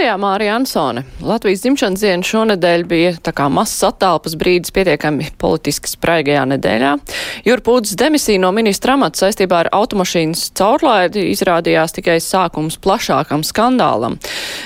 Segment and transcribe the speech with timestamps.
[0.00, 1.02] Studijā Mārija Ansone.
[1.20, 6.94] Latvijas dzimšanas diena šonadēļ bija tā kā mazs attālpas brīdis pietiekami politiski spraigajā nedēļā.
[7.44, 14.16] Jurpūdas demisija no ministra amata saistībā ar automašīnas caurlaidi izrādījās tikai sākums plašākam skandālam.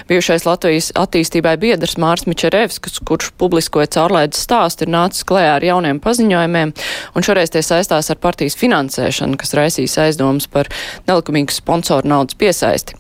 [0.07, 5.99] Bijušais Latvijas attīstībai biedrs Mārs Mičerevskis, kurš publiskoja caurlaides stāstu, ir nācis klējā ar jauniem
[6.05, 6.77] paziņojumiem,
[7.19, 10.71] un šoreiz tie saistās ar partijas finansēšanu, kas raisīs aizdomas par
[11.11, 12.95] nelikumīgu sponsoru naudas piesaisti.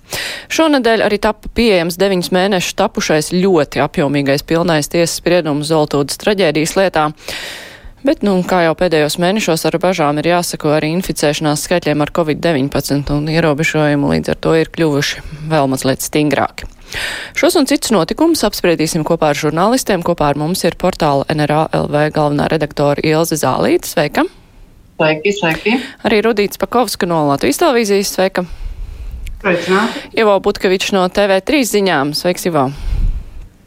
[0.51, 6.77] Šonadēļ arī tapa pieejams 9 deviņus mēnešus tapušais ļoti apjomīgais pilnais tiesas spriedums Zoltūdas traģēdijas
[6.77, 7.12] lietā.
[8.05, 13.12] Bet, nu, kā jau pēdējos mēnešos ar bažām ir jāsako arī inficēšanās skaitļiem ar covid-19
[13.12, 16.68] un ierobežojumu līdz ar to ir kļuvuši vēl mazliet stingrāki.
[17.34, 20.04] Šos un citus notikumus apspriedīsim kopā ar žurnālistiem.
[20.04, 23.88] Kopā ar mums ir portāla NRA LV galvenā redaktora Ilze Zālīte.
[23.88, 24.29] Sveika!
[25.01, 25.79] Sveiki, sveiki!
[26.04, 28.13] Arī Rudīts Pakovska no Latvijas televīzijas.
[28.16, 28.45] Sveika!
[29.45, 30.00] Sveicināti.
[30.16, 32.14] Ivo Butkevičs no TV3 ziņām.
[32.16, 32.70] Sveiks, Ivo!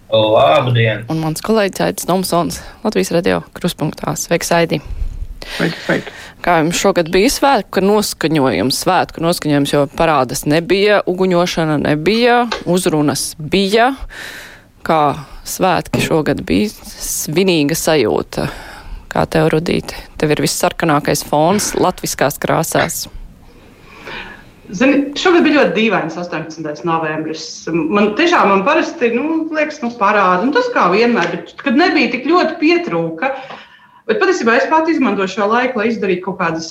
[0.10, 1.04] Labdien!
[1.14, 4.16] Un mans kolēģis Aidis Tomsons, Latvijas radio kruspunktā.
[4.18, 4.80] Sveiks, Aidi!
[5.46, 6.16] Sveiki, sveiki!
[6.42, 8.80] Kā jums šogad bija svētku noskaņojums?
[8.88, 13.92] Svētku noskaņojums, jo parādas nebija, uguņošana nebija, uzrunas bija.
[14.82, 15.02] Kā
[15.46, 18.48] svētki šogad bija svinīga sajūta?
[19.14, 20.02] Kā tev, Rudīte?
[20.18, 23.06] Tev ir viss sarkanākais fons latviskās krāsās.
[24.68, 26.82] Zini, šogad bija ļoti dīvains 18.
[26.88, 27.44] novembris.
[27.72, 32.12] Man tiešām man parasti nu, liekas, nu, parāda, un tas kā vienmēr, bet, kad nebija
[32.12, 33.32] tik ļoti pietrūka.
[34.08, 36.68] Bet patiesībā es pat izmantoju šo laiku, lai izdarītu kaut kādas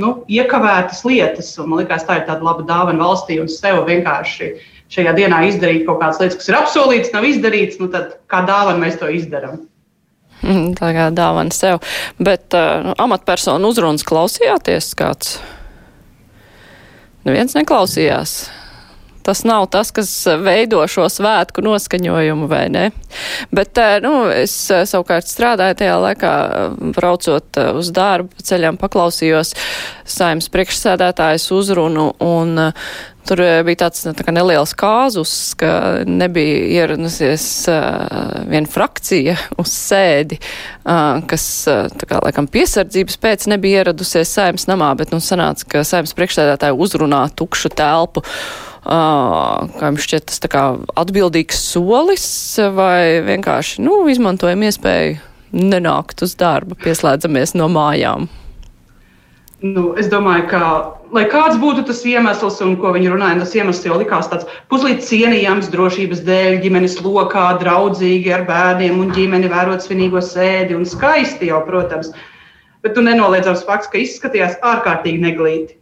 [0.00, 1.52] nu, iekavētas lietas.
[1.60, 4.50] Man liekas, tā ir tāda laba dāvana valstī un sev vienkārši
[4.94, 7.80] šajā dienā izdarīt kaut kādas lietas, kas ir apsolītas, nav izdarītas.
[7.82, 9.66] Nu, tad kā dāvana mēs to izdarām.
[10.80, 11.84] Tā kā dāvana sev.
[12.16, 15.36] Bet uh, amatpersonu uzrunas klausījāties kāds?
[17.24, 18.36] Neviens neklausījās.
[19.24, 20.10] Tas nav tas, kas
[20.44, 22.82] veido šo svētku noskaņojumu, vai ne?
[23.56, 26.32] Bet, nu, es savukārt strādāju tajā laikā,
[26.92, 29.54] braucot uz darbu, ceļām paklausījos
[30.04, 32.68] saimnes priekšsēdētājas uzrunu, un
[33.24, 40.36] Tur bija tāds tā kā neliels kāzus, ka nebija ieradusies uh, viena frakcija uz sēdi,
[40.84, 45.64] uh, kas, uh, tā kā, laikam, piesardzības pēc nebija ieradusies saimnes namā, bet, nu, sanāca,
[45.72, 48.24] ka saimnes priekšsēdētāja uzrunā tukšu telpu.
[48.84, 50.66] Uh, kā jums šķiet, tas tā kā
[51.00, 52.26] atbildīgs solis
[52.76, 55.16] vai vienkārši, nu, izmantojam iespēju
[55.56, 58.28] nenākt uz darbu, pieslēdzamies no mājām?
[59.62, 60.62] Nu, es domāju, ka,
[61.14, 65.06] lai kāds būtu tas iemesls, un ko viņi runāja, tas iemesls jau likās tāds puslīdz
[65.06, 71.52] cienījams drošības dēļ, ģimenes lokā, draudzīgi ar bērniem un ģimeni vērot svinīgo sēdi un skaisti
[71.52, 72.10] jau, protams.
[72.84, 75.78] Bet tu nenoliedzams fakts, ka izskatījās ārkārtīgi neglīti.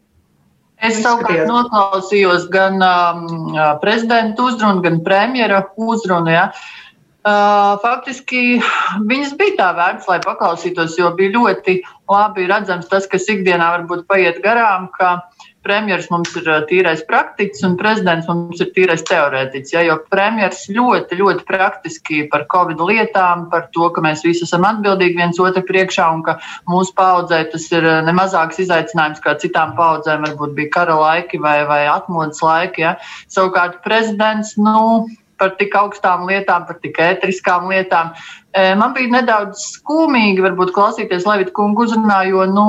[0.83, 6.31] Es savukārt noklausījos gan um, prezidenta uzrunu, gan premjera uzrunu.
[6.35, 6.49] Ja.
[6.51, 6.82] Uh,
[7.23, 8.61] faktiski
[9.07, 14.09] viņas bija tā vērts, lai paklausītos, jo bija ļoti labi redzams tas, kas ikdienā varbūt
[14.11, 15.21] paiet garām, ka
[15.63, 19.75] premjeras mums ir tīrais praktiķis un prezidents mums ir tīrais teorētiķis.
[19.77, 24.67] Ja, jo premjeras ļoti, ļoti praktiski par covid lietām, par to, ka mēs visi esam
[24.67, 26.39] atbildīgi viens otru priekšā un ka
[26.71, 31.85] mūsu paudzē tas ir nemazāks izaicinājums kā citām paudzēm, varbūt bija kara laiki vai, vai
[31.87, 32.83] atmodas laiki.
[32.83, 32.97] Ja.
[33.31, 35.07] Savukārt prezidents, nu,
[35.43, 38.15] par tik augstām lietām, par tik ētriskām lietām.
[38.53, 42.65] Man bija nedaudz skumīgi, varbūt, klausīties Levita kungu uzrunā, jo nu,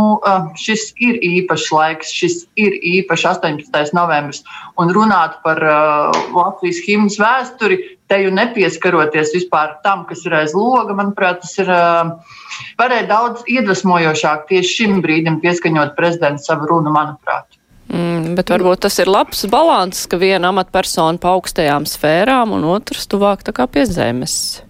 [0.60, 3.92] šis ir īpašs laiks, šis ir īpašs 18.
[3.98, 4.42] novembris.
[4.80, 10.56] Un runāt par uh, Latvijas himnas vēsturi, te jau nepieskaroties vispār tam, kas ir aiz
[10.56, 12.40] loga, manuprāt, tas ir uh,
[12.80, 17.60] varēja daudz iedvesmojošāk tieši šim brīdim pieskaņot prezidentu savu runu, manuprāt.
[17.94, 23.06] Mm, bet varbūt tas ir labs balans, ka viena amatpersona pa augstajām sfērām un otrs
[23.12, 24.64] tuvāk tā kā pie zemes.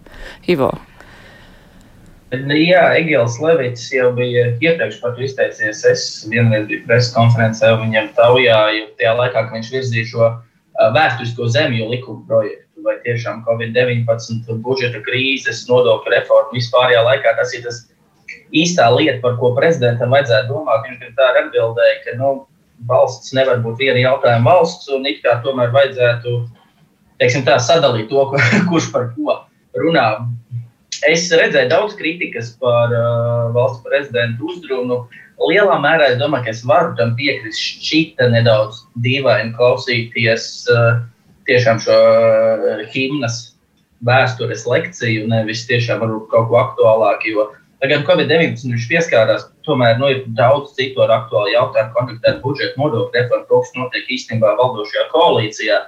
[0.48, 0.74] Ivo.
[2.34, 5.84] Jā, Egils Levits jau bija iepriekš par to izteicies.
[5.86, 10.30] Es vienreiz biju preses konferencē, viņam taujāju tajā laikā, kad viņš virzīja šo
[10.96, 12.60] vēsturisko zemju likumu projektu.
[12.84, 17.84] Vai tiešām Covid-19 budžeta krīzes, nodokļu reforma vispārējā laikā tas ir tas
[18.52, 20.90] īstā lieta, par ko prezidentam vajadzētu domāt.
[20.90, 22.34] Viņš tā atbildēja, ka nu,
[22.90, 26.36] valsts nevar būt viena jautājuma valsts, un it kā tomēr vajadzētu
[27.22, 28.26] teiksim, tā, sadalīt to,
[28.70, 29.40] kurš par ko
[29.80, 30.08] runā.
[31.10, 35.04] Es redzēju daudz kritikas par uh, valsts prezidentu uzrunu.
[35.50, 37.60] Lielā mērā es domāju, ka es varu tam piekrist.
[37.60, 41.02] Šķita nedaudz dīvaini klausīties uh,
[41.50, 43.42] tiešām šo uh, himnas
[44.04, 47.50] vēstures lekciju, nevis tiešām varbūt kaut ko aktuālāku.
[47.84, 53.18] Tagad Covid-19 viņš pieskārās, tomēr nu, ir daudz citu ar aktuālu jautājumu, kontaktēt budžetu, nodokļu
[53.18, 55.82] reformu, kas notiek īstenībā valdošajā koalīcijā.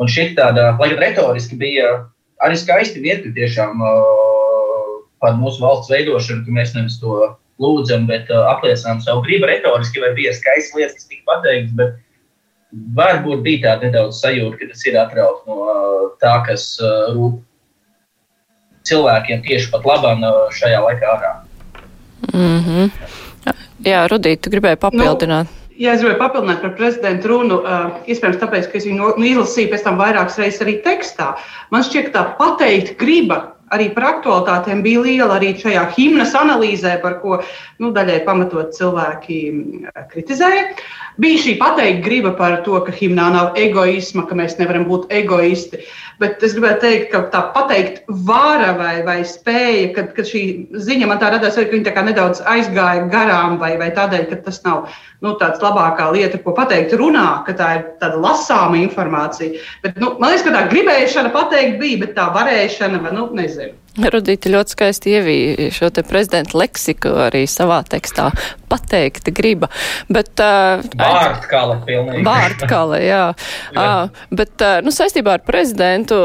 [0.00, 1.90] Un šī tāda, lai gan retoriski bija
[2.46, 7.18] arī skaisti vieta tiešām uh, par mūsu valsts veidošanu, ka mēs nevis to
[7.60, 12.80] lūdzam, bet uh, apliecinām savu gribu retoriski, vai bija skaistas lietas, kas tika pateiktas, bet
[12.96, 16.70] varbūt bija tāda nedaudz sajūta, ka tas ir atrauts no uh, tā, kas
[17.12, 17.42] rūp
[18.88, 21.32] cilvēkiem tieši pat labam uh, šajā laikā ārā.
[22.32, 22.90] Mm -hmm.
[23.86, 25.46] Jā, Rudīt, tu gribēji papildināt.
[25.46, 25.56] Nu.
[25.78, 29.70] Ja es gribēju papildināt par prezidenta runu, uh, iespējams, tāpēc, ka es viņu nu, izlasīju
[29.70, 31.36] pēc tam vairākas reizes arī tekstā.
[31.70, 36.96] Man šķiet, ka tā pateikt griba arī par aktualitātēm bija liela arī šajā himnas analīzē,
[37.02, 37.40] par ko
[37.82, 39.38] nu, daļai pamatot cilvēki
[40.12, 40.64] kritizēja.
[41.20, 45.82] Bija šī pateikt griba par to, ka himnā nav egoisma, ka mēs nevaram būt egoisti.
[46.18, 50.42] Bet es gribētu teikt, ka tā pateikt vara vai, vai spēja, kad, kad šī
[50.74, 54.58] ziņa man tā radās, ka viņa tā nedaudz aizgāja garām vai, vai tādēļ, ka tas
[54.64, 54.88] nav
[55.22, 59.62] nu, tāds labākā lieta, ko pateikt runā, ka tā ir tāda lasāma informācija.
[59.84, 63.78] Bet, nu, man liekas, ka tā gribēšana pateikt bija, bet tā varēšana, nu, nezinu.
[63.98, 68.28] Rudīti ļoti skaisti ievīja šo te prezidenta leksiku arī savā tekstā.
[68.68, 69.70] Pateikti griba.
[70.12, 72.24] Bet, uh, vārdkale pilnīgi.
[72.26, 73.24] Vārdkale, jā.
[73.76, 73.86] jā.
[73.88, 76.20] Uh, bet, uh, nu, saistībā ar prezidentu,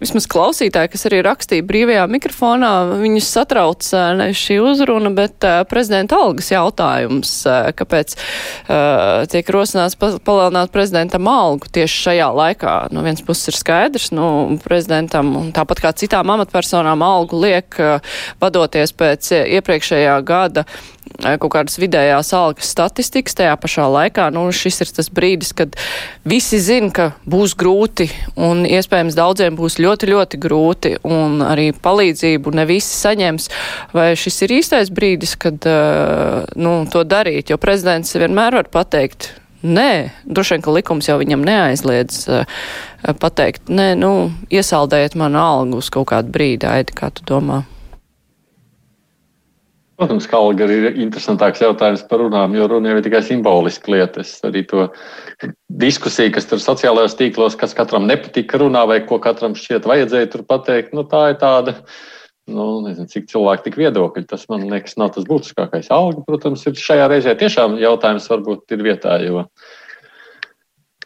[0.00, 3.86] vismaz klausītāji, kas arī rakstīja brīvajā mikrofonā, viņus satrauc
[4.18, 7.32] ne šī uzruna, bet prezidenta algas jautājums,
[7.78, 12.76] kāpēc uh, tiek rosināts pa, palielināt prezidentam algu tieši šajā laikā.
[12.94, 17.80] No viens puses ir skaidrs, nu, prezidentam un tāpat kā citām amatpersonām algu liek,
[18.42, 20.66] vadoties pēc iepriekšējā gada
[21.20, 24.28] kaut kādas vidējās algas statistikas tajā pašā laikā.
[24.34, 25.76] Nu, šis ir tas brīdis, kad
[26.28, 28.08] visi zina, ka būs grūti
[28.40, 33.50] un iespējams daudziem būs ļoti, ļoti grūti un arī palīdzību ne visi saņems.
[33.96, 35.66] Vai šis ir īstais brīdis, kad
[36.56, 37.52] nu, to darīt?
[37.52, 42.62] Jo prezidents vienmēr var pateikt, Nē, droši vien, ka likums jau viņam neaizliedz uh,
[43.20, 47.60] pateikt, nē, nu, iesaldējiet manu algu uz kaut kādu brīdi, Aidi, kā tu domā?
[50.00, 54.22] Protams, ka alga ir interesantāks jautājums par runām, jo runa jau ir tikai simboliska lieta.
[54.24, 54.86] Es arī to
[55.82, 60.46] diskusiju, kas tur sociālajos tīklos, kas katram nepatika runā vai ko katram šķiet vajadzēja tur
[60.48, 61.74] pateikt, nu tā ir tāda
[62.48, 64.24] nu, nezinu, cik cilvēki tik viedokļi.
[64.30, 65.92] Tas man liekas, nav tas būtiskākais.
[65.92, 69.44] Alga, protams, ir šajā reizē tiešām jautājums varbūt ir vietā, jo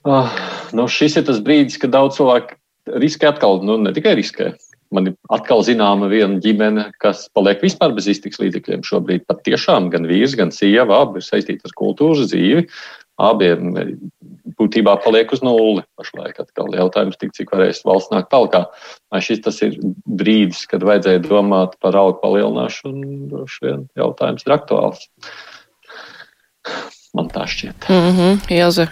[0.06, 0.38] uh,
[0.70, 2.60] nu, šis ir tas brīdis, kad daudz cilvēku
[3.02, 4.52] riskē atkal, nu, ne tikai riskē.
[4.94, 9.24] Man ir atkal zināma viena ģimene, kas paliek vispār bez iztiks līdzekļiem šobrīd.
[9.30, 12.68] Pat tiešām gan vīrs, gan sieva abi ir saistīti ar kultūras dzīvi.
[13.24, 13.74] Abiem
[14.58, 16.40] būtībā paliek uz nulli pašlaik.
[16.42, 18.34] Atkal jautājums, tik, cik varēs valsts nākt.
[18.34, 23.30] Vai šis tas ir brīdis, kad vajadzēja domāt par algu palielināšanu?
[23.30, 25.08] Droši vien jautājums ir aktuāls.
[27.14, 27.86] Man tā šķiet.
[27.86, 28.90] Mm -hmm, Jāze.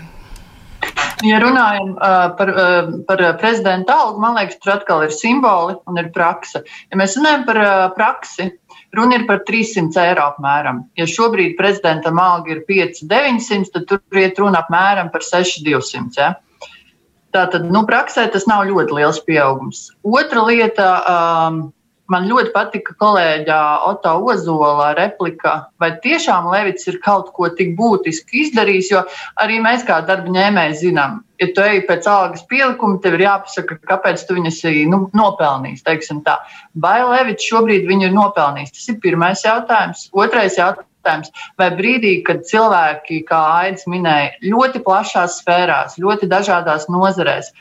[1.22, 6.00] Ja runājam uh, par, uh, par prezidenta algu, man liekas, tur atkal ir simboli un
[6.00, 6.64] ir praksa.
[6.90, 8.48] Ja mēs runājam par uh, praksi,
[8.92, 10.82] Runa ir par 300 eiro apmēram.
[11.00, 16.18] Ja šobrīd prezidentam alga ir 5,900, tad tur iet runa apmēram par 6,200.
[16.18, 16.34] Ja?
[17.32, 19.86] Tātad, nu, praksē tas nav ļoti liels pieaugums.
[20.04, 20.88] Otra lieta.
[21.08, 21.62] Um,
[22.10, 23.56] Man ļoti patika kolēģa
[23.86, 29.04] Oto Ozola replika, vai tiešām Levits ir kaut ko tik būtiski izdarījis, jo
[29.40, 33.78] arī mēs kā darba ņēmēji zinām, ja tu ej pēc algas pielikuma, tev ir jāpasaka,
[33.88, 35.86] kāpēc tu viņas nu, nopelnījis.
[36.74, 38.74] Vai Levits šobrīd viņu ir nopelnījis?
[38.76, 40.08] Tas ir pirmais jautājums.
[40.12, 41.32] Otrais jautājums.
[41.58, 47.54] Vai brīdī, kad cilvēki, kā Aits minēja, ļoti plašās sfērās, ļoti dažādās nozarēs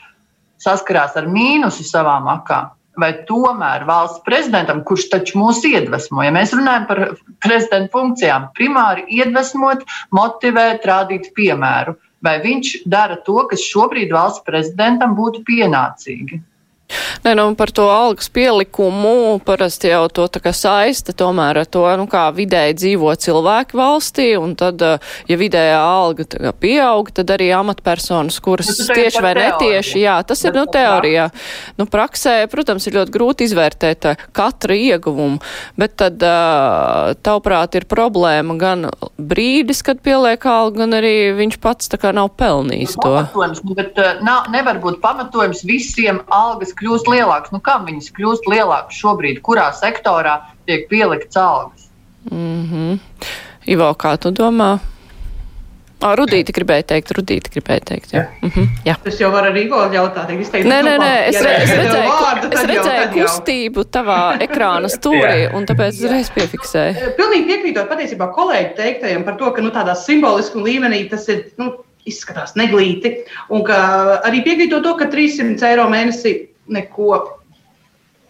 [0.61, 2.69] saskarās ar mīnusu savām akām,
[3.01, 7.03] vai tomēr valsts prezidentam, kurš taču mūs iedvesmo, ja mēs runājam par
[7.43, 9.83] prezidenta funkcijām, primāri iedvesmot,
[10.15, 16.41] motivēt, rādīt piemēru, vai viņš dara to, kas šobrīd valsts prezidentam būtu pienācīgi.
[17.25, 21.83] Nē, nu, par to algas pielikumu parasti jau to tā kā saista tomēr ar to,
[21.99, 27.33] nu, kā vidēji dzīvo cilvēki valstī, un tad, eh, ja vidējā alga kā, pieaug, tad
[27.35, 31.29] arī amatpersonas, kuras nu, tieši vai netieši, jā, tas ir, nu, teorijā.
[31.79, 35.41] Nu, praksē, protams, ir ļoti grūti izvērtēt eh, katru ieguvumu,
[35.79, 41.91] bet tad, eh, tavuprāt, ir problēma gan brīdis, kad pieliek algu, gan arī viņš pats
[41.91, 43.11] tā kā nav pelnījis to.
[43.11, 47.53] Pamatojums, nu, bet nav, nevar būt pamatojums visiem algas kļūst lielāks.
[47.53, 49.41] Nu, kam viņas kļūst lielākas šobrīd?
[49.45, 51.89] Kurā sektorā tiek pielikts algas?
[52.31, 52.99] Mm -hmm.
[53.69, 54.79] Ivo, kā tu domā?
[56.01, 58.13] Oh, Rudīti gribēja teikt, Rudīti gribēja teikt.
[58.15, 58.23] Jā.
[58.41, 58.95] Mm -hmm, jā.
[59.05, 60.65] Es jau varu arī Ivo jautāt, izteikt.
[60.65, 65.53] Nē, nē, nē, es, re, es redzēju, vārdu, es redzēju jau, kustību tavā ekrāna stūrī,
[65.53, 67.13] un tāpēc uzreiz piefiksēju.
[67.17, 71.45] Pilnīgi piekrītot patiesībā kolēģi teiktajiem par to, ka nu, tādā simboliskā līmenī tas ir.
[71.57, 71.71] Nu,
[72.05, 73.11] izskatās neglīti.
[73.53, 76.33] Un arī piekrītot to, ka 300 eiro mēnesī
[76.73, 77.21] neko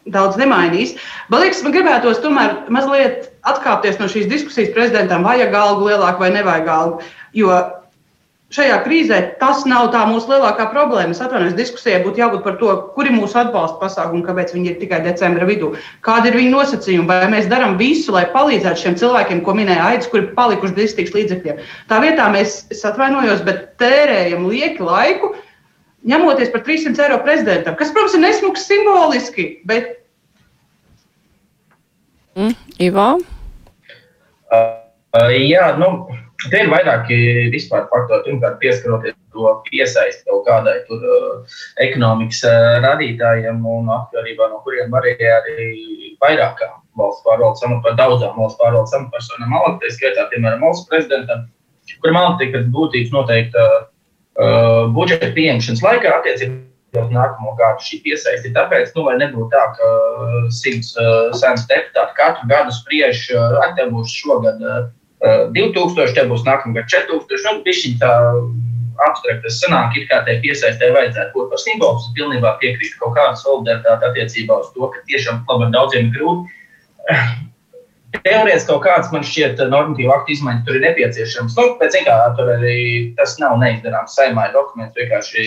[0.09, 0.95] daudz nemainīs.
[1.29, 6.31] Man liekas, man gribētos tomēr mazliet atkāpties no šīs diskusijas prezidentam, vajag algu lielāku vai
[6.33, 7.05] nevajag algu.
[7.37, 7.59] Jo
[8.51, 11.15] šajā krīzē tas nav tā mūsu lielākā problēma.
[11.15, 14.99] Es atvainojos, diskusijai būtu jābūt par to, kuri mūsu atbalsta pasākumi, kāpēc viņi ir tikai
[15.05, 15.71] decembra vidū,
[16.05, 20.09] kādi ir viņu nosacījumi, vai mēs darām visu, lai palīdzētu šiem cilvēkiem, ko minēja Aits,
[20.11, 21.63] kuri palikuši iztiks līdzekļiem.
[21.91, 25.31] Tā vietā mēs, es atvainojos, bet tērējam lieki laiku
[26.07, 29.93] ņemoties par 300 eiro prezidentam, kas, protams, ir nesmugs simboliski, bet.
[32.37, 33.07] Mm, Ivo?
[34.51, 34.59] Uh,
[35.19, 35.91] uh, jā, nu,
[36.49, 37.17] te ir vairāki
[37.53, 38.25] vispār faktori.
[38.29, 44.93] Pirmkārt, pieskaroties to piesaisti kaut kādai tur uh, ekonomikas uh, radītājiem un atkarībā no kuriem
[44.99, 45.67] arī arī
[46.23, 51.47] vairākām valsts pārvaldes amatpersonām, daudzām valsts pārvaldes amatpersonām, Malakai skaitā, piemēram, valsts prezidentam,
[52.03, 53.79] kuram pēc būtības noteikti uh,
[54.95, 58.53] budžeta pieņemšanas laikā attiecībā uz nākamo gadu šī piesaisti.
[58.55, 63.61] Tāpēc, nu, lai nebūtu tā, ka uh, simts uh, saimnes deputāti katru gadu spriež, uh,
[63.63, 64.89] ar te būs šogad uh,
[65.55, 68.11] 2000, te būs nākamgad 4000, nu, bišķiņ tā
[69.05, 72.01] abstrakt, tas sanāk, it kā tai piesaistē vajadzētu būt par simbolu.
[72.01, 76.59] Es pilnībā piekrītu kaut kādu solidaritāti attiecībā uz to, ka tiešām labi daudziem ir grūti.
[78.11, 81.53] Teorētiski kaut kādas man šķiet normatīva aktu izmaiņas tur ir nepieciešams.
[81.55, 82.79] Nu, pēc kā tur arī
[83.15, 84.17] tas nav neizdarāms.
[84.17, 85.45] Saimā ir dokuments vienkārši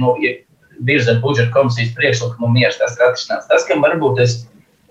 [0.00, 0.14] nu,
[0.88, 2.72] virzēt budžeta komisijas priekšlikumu mieru.
[2.80, 3.50] Tas ir atrisināts.
[3.50, 4.38] Tas, kam varbūt es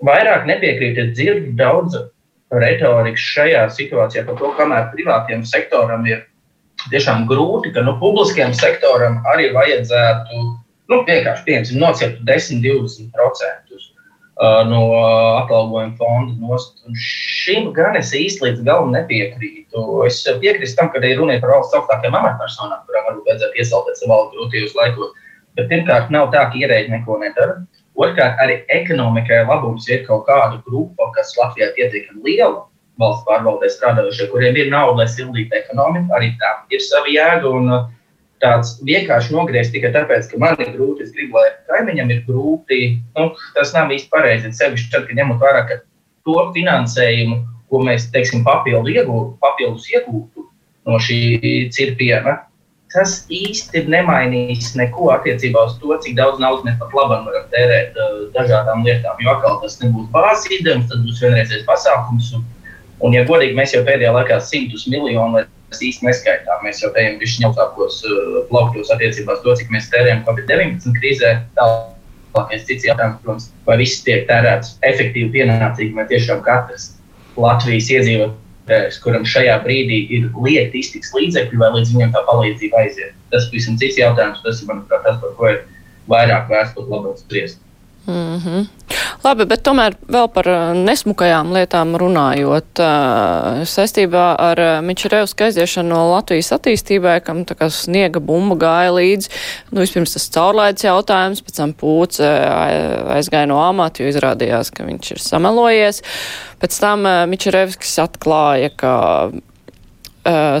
[0.06, 1.98] vairāk nepiekrītu, ir dzirdu daudz
[2.54, 6.22] retorikas šajā situācijā par to, kamēr privātiem sektoram ir
[6.92, 10.42] tiešām grūti, ka nu, publiskajam sektoram arī vajadzētu
[10.88, 13.87] nu, vienkārši piemēram, nocirkt 10, 20%
[14.38, 14.82] no
[15.42, 16.78] atalgojuma fonda nost.
[16.86, 19.84] Un šim gan es īsti līdz galam nepiekrītu.
[20.06, 24.14] Es piekrītu tam, ka ir runa par valsts augstākajām amatpersonām, kurām varbūt vajadzētu iesaistīt savā
[24.14, 25.12] valsts grūtījos laikos.
[25.58, 27.58] Bet pirmkārt, nav tā, ka ierēģi neko nedara.
[27.98, 32.68] Otrkārt, arī ekonomikai labums ir kaut kāda grupa, kas Latvijā ir pietiekami liela
[32.98, 36.14] valsts pārvaldē strādājušie, kuriem ir nauda, lai sildītu ekonomiku.
[36.14, 37.50] Arī tā ir sava jēga.
[37.50, 37.90] Un, uh,
[38.42, 41.06] tāds vienkārši nogriezt tikai tāpēc, ka man ir grūti.
[41.06, 42.80] Es gribu, lai kaimiņam ir grūti.
[43.16, 44.52] Nu, tas nav īsti pareizi.
[44.56, 45.64] Sevišķi tad, kad ņemot vērā
[46.28, 50.46] to finansējumu, ko mēs teiksim, papildu iegūtu, papildus iegūtu
[50.88, 51.18] no šī
[51.74, 52.42] cirpiena.
[52.88, 57.98] Tas īsti nemainīs neko attiecībā uz to, cik daudz naudas mēs pat labi varam tērēt
[58.00, 59.18] uh, dažādām lietām.
[59.20, 62.30] Jo atkal tas nebūs bāzes izdevums, tas būs vienreizējs pasākums.
[62.38, 62.46] Un,
[63.04, 66.64] un, ja godīgi, mēs jau pēdējā laikā simtus miljonu Mēs īsti neskaitām.
[66.64, 71.32] Mēs jau ejam pišķiņ augstākos uh, plauktos attiecībās to, cik mēs tērējam Covid-19 krīzē.
[71.58, 76.94] Tālākais cits jautājums, protams, vai viss tiek tērēts efektīvi, pienācīgi, vai tiešām katrs
[77.38, 83.14] Latvijas iedzīvotājs, kuram šajā brīdī ir liekti iztiks līdzekļi, vai līdz viņam tā palīdzība aiziet.
[83.32, 84.40] Tas ir pavisam cits jautājums.
[84.44, 85.64] Tas ir, manuprāt, tas, par ko ir
[86.08, 87.60] vairāk vērts pat labāk spriest.
[88.08, 88.66] Mm -hmm.
[89.24, 92.80] Labi, bet tomēr vēl par uh, nesmukajām lietām runājot.
[92.80, 98.94] Uh, saistībā ar uh, Mičerevska aiziešanu no Latvijas attīstībai, kam tā kā sniega bumba gāja
[98.94, 99.28] līdzi,
[99.70, 102.30] nu vispirms tas caurlaids jautājums, pēc tam pūce
[103.18, 106.02] aizgāja no amata, jo izrādījās, ka viņš ir samelojies.
[106.62, 108.94] Pēc tam Mičerevskis atklāja, ka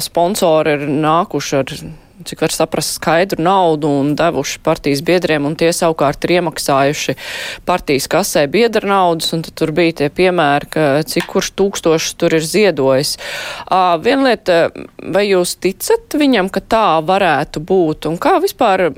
[0.00, 1.74] sponsori ir nākuši ar
[2.28, 7.16] cik var saprast, skaidru naudu un devuši partijas biedriem, un tie savukārt ir iemaksājuši
[7.68, 12.44] partijas kasē biedra naudas, un tur bija tie piemēri, ka cik kurš tūkstošs tur ir
[12.44, 13.16] ziedojis.
[13.68, 14.60] Uh, viena lieta,
[15.02, 18.90] vai jūs ticat viņam, ka tā varētu būt, un kā vispār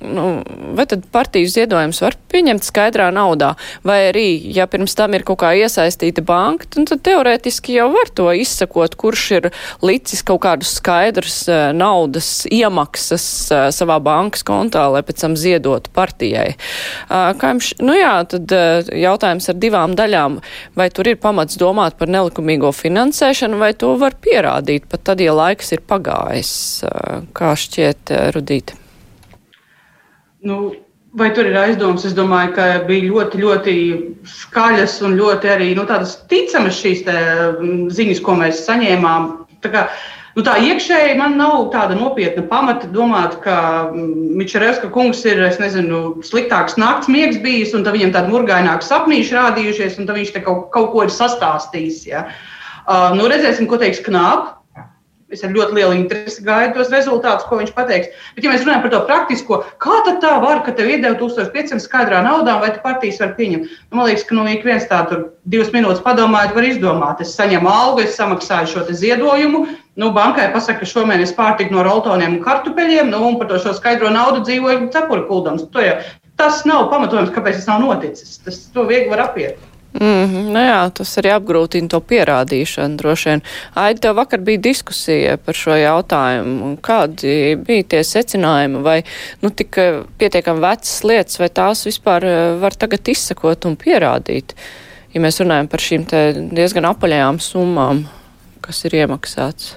[0.00, 0.42] nu,
[0.76, 3.54] vai tad partiju ziedojums var pieņemt skaidrā naudā,
[3.86, 8.28] vai arī, ja pirms tam ir kaut kā iesaistīta banka, tad teorētiski jau var to
[8.34, 9.48] izsakot, kurš ir
[9.84, 15.92] licis kaut kādus skaidrus uh, naudas iemaksas uh, savā bankas kontā, lai pēc tam ziedotu
[15.94, 16.54] partijai.
[17.08, 18.54] Uh, kā jums, nu jā, tad
[18.90, 20.38] jautājums ar divām daļām,
[20.78, 25.34] vai tur ir pamats domāt par nelikumīgo finansēšanu, vai to var pierādīt pat tad, ja
[25.36, 26.54] laiks ir pagājis,
[27.36, 28.83] kā šķiet, Rudīti?
[30.44, 30.74] Nu,
[31.16, 32.04] vai tur ir aizdoms?
[32.04, 33.76] Es domāju, ka bija ļoti, ļoti
[34.28, 35.86] skaļas un ļoti arī nu,
[36.30, 39.30] ticamas šīs mm, ziņas, ko mēs saņēmām.
[39.64, 39.84] Tā, kā,
[40.36, 43.56] nu, tā iekšēji man nav tāda nopietna pamata domāt, ka
[43.94, 49.96] mm, Mičerevska kungs ir nezinu, sliktāks nakts miegs bijis, un viņam tādi murgaināki sapnīši rādījušies,
[50.02, 52.04] un viņš kaut, kaut ko ir sastāstījis.
[52.10, 52.26] Ja.
[52.84, 54.58] Uh, nu, redzēsim, ko teiks Knāp.
[55.32, 58.10] Es ar ļoti lielu interesi gaidu tos rezultātus, ko viņš pateiks.
[58.36, 61.80] Bet, ja mēs runājam par to praktisko, kā tad tā var, ka tev iedeva 1500
[61.82, 63.70] skaidrā naudā, vai tu partijas var pieņemt?
[63.88, 67.24] Nu, man liekas, ka nu, ik viens tā tur divas minūtes padomājot, var izdomāt.
[67.24, 69.64] Es saņemu algu, es samaksāju šo ziedojumu.
[69.98, 74.12] Nu, bankai pasaka, ka šomēnes pārtika no roltoniem un kartupeļiem, nu, un par to skaidro
[74.12, 75.64] naudu dzīvoju cepuri kuldams.
[76.34, 78.40] Tas nav pamatojums, kāpēc tas nav noticis.
[78.44, 79.60] Tas to viegli var apiet.
[79.94, 83.42] Mm -hmm, nu jā, tas arī apgrūtina to pierādīšanu droši vien.
[83.74, 86.76] Aidi, tev vakar bija diskusija par šo jautājumu.
[86.82, 89.02] Kādi bija tie secinājumi, vai
[89.40, 89.76] nu tik
[90.18, 94.54] pietiekami vecas lietas, vai tās vispār eh, var tagad izsakot un pierādīt,
[95.14, 96.04] ja mēs runājam par šīm
[96.54, 98.04] diezgan apaļajām summām,
[98.60, 99.76] kas ir iemaksāts?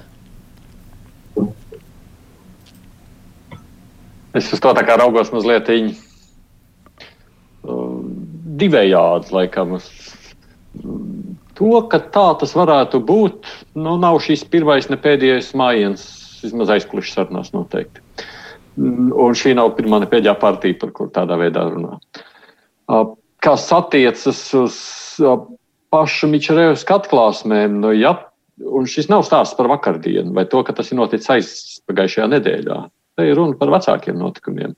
[4.33, 5.95] Es uz to tā kā raugos mazliet īņi.
[8.57, 9.77] Divējādi, laikam.
[11.57, 13.47] To, ka tā tas varētu būt,
[13.79, 16.03] nu, nav šīs pirmais, ne pēdējais mājiens,
[16.43, 18.03] vismaz aizkulisks sarunās noteikti.
[18.77, 21.97] Un šī nav pirmā, ne pēdējā partija, par kur tādā veidā runā.
[23.43, 24.77] Kas attiecas uz
[25.93, 28.13] pašu Mičerēvas atklāsmēm, nu, ja,
[28.61, 32.79] un šis nav stāsts par vakardienu vai to, ka tas ir noticis aizpagājušajā nedēļā.
[33.17, 34.75] Te ir runa par vecākiem notikumiem.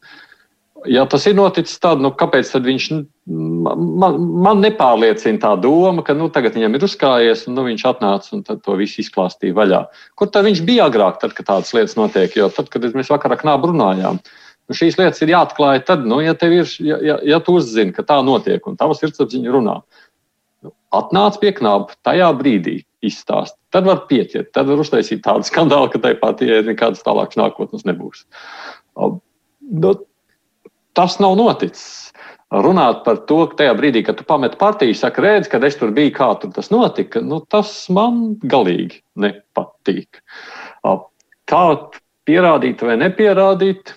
[0.88, 2.90] Ja tas ir noticis tad, nu, kāpēc tad viņš
[3.30, 8.36] man, man nepārliecina tā doma, ka nu, tagad viņam ir uzkājies un nu, viņš atnāca
[8.36, 9.84] un to visu izklāstīja vaļā?
[10.20, 12.36] Kur tad viņš bija agrāk, tad, kad tādas lietas notiek?
[12.38, 16.36] Jo tad, kad mēs vakarā knābu runājām, nu, šīs lietas ir jāatklāj tad, nu, ja,
[16.48, 19.80] ir, ja, ja, ja tu uzzini, ka tā notiek un tavs sirdsapziņa runā.
[20.66, 23.56] Nu, atnāc pie knāba tajā brīdī, izstāst.
[23.74, 28.26] Tad var pieķert, tad var uztaisīt tādu skandālu, ka tai partijai nekādas tālākas nākotnes nebūs.
[29.70, 29.94] Nu,
[30.98, 32.10] tas nav noticis.
[32.50, 35.92] Runāt par to, ka tajā brīdī, kad tu pamet partiju, saka, redz, kad es tur
[35.94, 40.22] biju, kā tur tas notika, nu, tas man galīgi nepatīk.
[41.50, 41.64] Kā
[42.26, 43.94] pierādīt vai nepierādīt?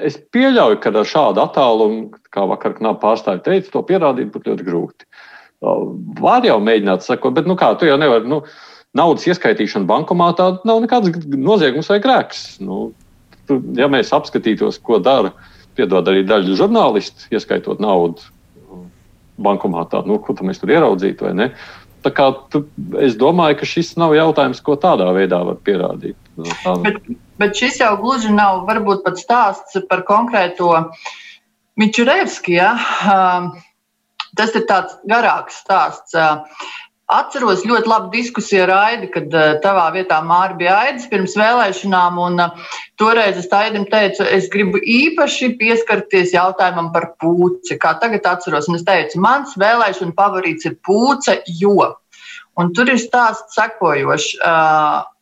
[0.00, 4.66] Es pieļauju, ka ar šādu attālumu, kā vakar knāpa pārstāvja teica, to pierādīt būtu ļoti
[4.66, 5.08] grūti.
[5.60, 8.28] Var jau mēģināt sakot, bet nu kā, tu jau nevari.
[8.28, 8.40] Nu,
[8.96, 12.44] naudas ieskaitīšana bankomātā nav nekāds noziegums vai grēks.
[12.64, 12.90] Nu,
[13.48, 15.34] tu, ja mēs apskatītos, ko dara,
[15.78, 18.26] piedod arī daļa žurnālisti, ieskaitot naudu
[19.40, 21.48] bankomātā, nu, ko mēs tur ieraudzītu vai ne.
[22.04, 22.62] Tā kā, tu,
[23.00, 26.16] es domāju, ka šis nav jautājums, ko tādā veidā var pierādīt.
[26.40, 26.48] Nu.
[26.84, 27.00] Bet,
[27.40, 30.70] bet šis jau gluži nav varbūt pat stāsts par konkrēto
[31.80, 32.56] Mičurevski.
[32.56, 32.72] Ja?
[34.36, 36.16] Tas ir tāds garāks stāsts.
[37.10, 39.32] Atceros ļoti labu diskusiju ar Aidi, kad
[39.64, 42.18] tavā vietā Māra bija Aidis pirms vēlēšanām.
[42.22, 42.42] Un,
[43.00, 47.78] toreiz es Aidim teicu, es gribu īpaši pieskarties jautājumam par pūci.
[47.82, 51.78] Kā tagad atceros, un es teicu, mans vēlēšana favorīts ir pūce, jo.
[52.60, 54.34] Un tur ir stāsts sekojošs.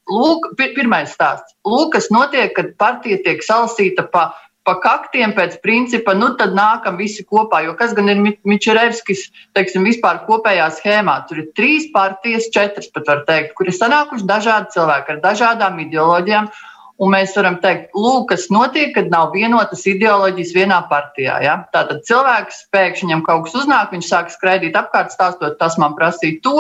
[0.09, 1.53] Lūk, pirmais stāsts.
[1.69, 4.31] Lūk, kas notiek, kad partija tiek salasīta pa
[4.69, 7.63] pa kaktiem pēc principa, nu tad nākam visi kopā.
[7.65, 11.23] Jo kas gan ir Mičerevskis, teiksim, vispār kopējā schēmā?
[11.29, 15.81] Tur ir trīs partijas, četras pat var teikt, kur ir sanākuši dažādi cilvēki ar dažādām
[15.87, 16.51] ideoloģijām.
[16.99, 21.37] Un mēs varam teikt, lūk, kas notiek, kad nav vienotas ideoloģijas vienā partijā.
[21.45, 21.53] Ja?
[21.73, 26.43] Tātad cilvēks pēkšņi viņam kaut kas uznāk, viņš sāk skraidīt apkārt, stāstot, tas man prasīja
[26.43, 26.57] to,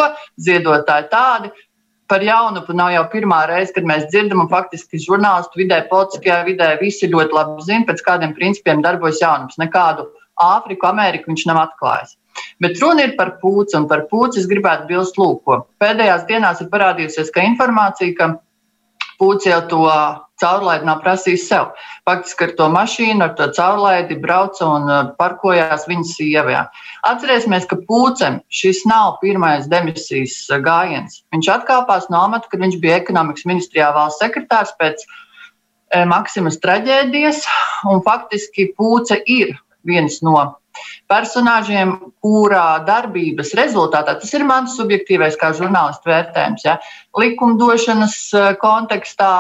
[0.47, 1.51] ziedotāji tādi
[2.09, 6.71] par jaunupu nav jau pirmā reize, kad mēs dzirdam, un faktiski žurnālistu vidē, politiskajā vidē
[6.81, 9.61] visi ļoti labi zina, pēc kādiem principiem darbojas jaunups.
[9.61, 12.15] Nekādu Āfriku, Ameriku viņš nav atklājis.
[12.63, 15.65] Bet runa ir par pūci, un par pūci es gribētu bilst lūko.
[15.83, 18.29] Pēdējās dienās ir parādījusies ka informācija, ka
[19.19, 19.83] pūci jau to
[20.39, 21.73] caurlaidi nav prasījis sev.
[22.07, 26.65] Faktiski ar to mašīnu, ar to caurlaidi brauca un uh, parkojās viņa sievā.
[27.07, 31.23] Atcerēsimies, ka pūcem šis nav pirmais demisijas uh, gājiens.
[31.35, 37.45] Viņš atkāpās no amata, kad viņš bija ekonomikas ministrijā valsts sekretārs pēc eh, Maksimas traģēdijas,
[37.93, 39.55] un faktiski pūce ir
[39.87, 40.37] viens no
[41.11, 46.77] personāžiem, kurā darbības rezultātā, tas ir mans subjektīvais kā žurnālistu vērtējums, ja,
[47.19, 49.33] likumdošanas uh, kontekstā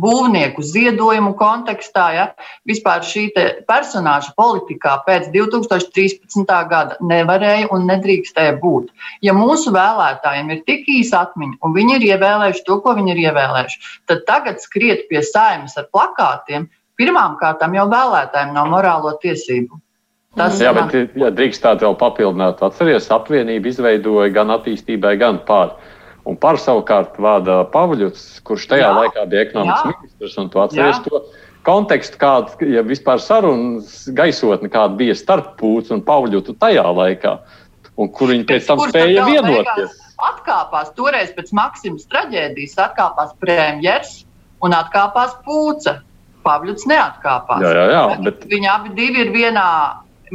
[0.00, 2.26] būvnieku ziedojumu kontekstā, ja
[2.68, 3.26] vispār šī
[3.68, 6.54] personāža politikā pēc 2013.
[6.70, 8.90] gada nevarēja un nedrīkstēja būt.
[9.24, 13.22] Ja mūsu vēlētājiem ir tik īsa atmiņa un viņi ir ievēlējuši to, ko viņi ir
[13.28, 13.80] ievēlējuši,
[14.10, 19.80] tad tagad skriet pie saimnes ar plakātiem, pirmām kārtām jau vēlētājiem nav morālo tiesību.
[20.34, 22.62] Tas jā, bet ja drīkst tādu vēl papildināt.
[22.66, 25.76] Atcerieties, apvienība izveidoja gan attīstībai, gan pār.
[26.24, 29.96] Un par savukārt vada Pavļuts, kurš tajā jā, laikā bija ekonomikas jā.
[29.98, 31.02] ministrs, un tu atceries jā.
[31.10, 31.20] to
[31.64, 37.34] kontekstu, kāda ja vispār sarunas gaisotne, kāda bija starp Pūts un Pavļutu tajā laikā,
[38.00, 40.00] un kur viņi pēc tam spēja vienoties.
[40.30, 44.22] atkāpās toreiz pēc Maksimas traģēdijas, atkāpās premjers
[44.64, 45.98] un atkāpās Pūce.
[46.44, 47.62] Pāvils neatkāpās.
[47.64, 48.42] Jā, jā, jā, bet...
[48.50, 49.68] Viņi abi ir vienā,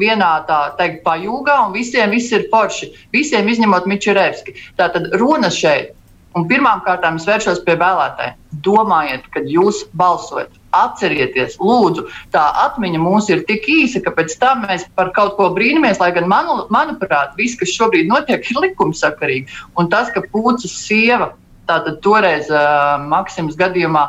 [0.01, 2.91] vienā tā teikt, pajūgā, un visiem viss ir forši.
[3.15, 4.55] Visiem izņemot Mičerevski.
[4.79, 5.95] Tātad runa šeit.
[6.37, 8.35] Un pirmām kārtām es vēršos pie vēlētājiem.
[8.65, 14.61] Domājiet, kad jūs balsojat, atcerieties, lūdzu, tā atmiņa mums ir tik īsa, ka pēc tam
[14.67, 15.97] mēs par kaut ko brīnamies.
[16.01, 19.57] Lai gan, manu, manuprāt, viss, kas šobrīd notiek, ir likumsakarīgi.
[19.81, 21.31] Un tas, ka pūcis sieva,
[21.69, 24.05] tātad toreiz uh, Maksimas gadījumā,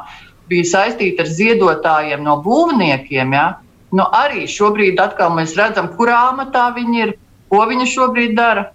[0.51, 3.49] bija saistīta ar ziedotājiem no būvniekiem, ja?
[3.93, 4.99] Nu, arī šobrīd
[5.35, 7.15] mēs redzam, kurā amatā viņi ir,
[7.51, 8.71] ko viņi šobrīd dara.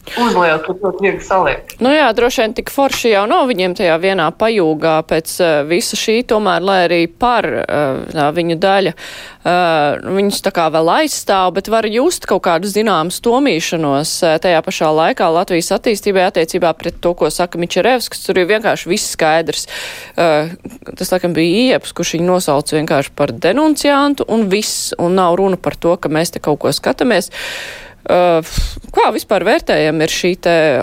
[0.00, 1.74] Uzliek, ka to viegli saliekt.
[1.78, 5.98] Nu jā, droši vien tik forši jau nav viņiem tajā vienā pajūgā pēc uh, visa
[5.98, 11.68] šī, tomēr, lai arī par uh, viņu daļa uh, viņus tā kā vēl aizstāv, bet
[11.70, 17.12] var just kaut kādu zināmu stomīšanos uh, tajā pašā laikā Latvijas attīstībai attiecībā pret to,
[17.14, 19.68] ko saka Mičerevskis, tur ir vienkārši viss skaidrs.
[20.16, 20.50] Uh,
[20.96, 25.60] tas, laikam, bija Ieps, kurš viņu nosauca vienkārši par denunciantu un viss, un nav runa
[25.60, 27.30] par to, ka mēs te kaut ko skatāmies.
[27.30, 30.32] Uh, kā vispār vērtējam ir šī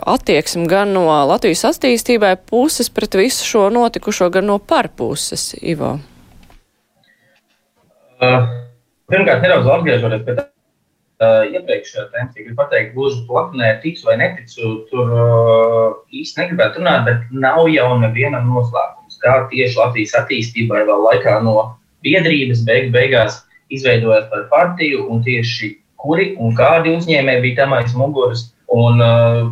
[0.05, 5.97] attieksme gan no Latvijas attīstībai puses pret visu šo notikušo, gan no parpuses, Ivo?
[8.17, 8.45] Uh,
[9.11, 14.71] pirmkārt, nedaudz atgriežoties pie tā uh, iepriekšējā tēmas, gribu pateikt, gluži plaknē, tiks vai neticu,
[14.89, 21.05] tur uh, īsti negribētu runāt, bet nav jau nevienam noslēpums, kā tieši Latvijas attīstībai vēl
[21.11, 21.57] laikā no
[22.05, 27.95] biedrības beig beigās izveidojās par partiju un tieši kuri un kādi uzņēmēji bija tam aiz
[27.97, 28.49] muguras.
[28.73, 29.47] Un, uh,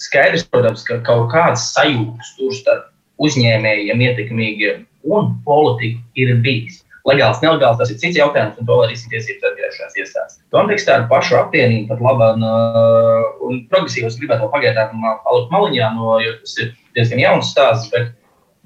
[0.00, 2.86] skaidrs, protams, ka kaut kāds sajūta tur starp
[3.20, 6.80] uzņēmējiem, ietekmīgiem un politiku ir bijis.
[7.08, 10.34] Legāls, nelegāls, tas ir cits jautājums, un to arī tiesības sargājušās iestādes.
[10.52, 16.18] Kontekstā ar pašu apvienību pat labā uh, un progresīvas gribētu vēl pagaidām palikt maliņā, no,
[16.20, 17.88] jo tas ir diezgan jauns stāsts.
[17.94, 18.12] Bet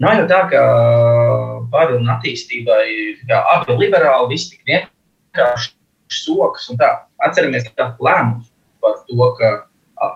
[0.03, 0.65] nav jau tā, ka
[1.71, 2.83] par un attīstībai
[3.39, 5.75] abi liberāli, visi tik vienkārši
[6.25, 6.91] sokas un tā.
[7.25, 8.51] Atceramies, ka lēmums
[8.85, 9.53] par to, ka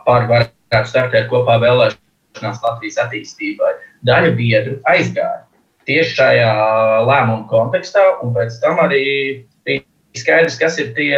[0.06, 3.74] pāri varētu startēt kopā vēlēšanās Latvijas attīstībai,
[4.08, 5.48] daļa biedru aizgāja
[5.88, 6.48] tieši šajā
[7.08, 9.04] lēmuma kontekstā, un pēc tam arī
[9.66, 9.84] bija
[10.20, 11.14] skaidrs, kas ir tie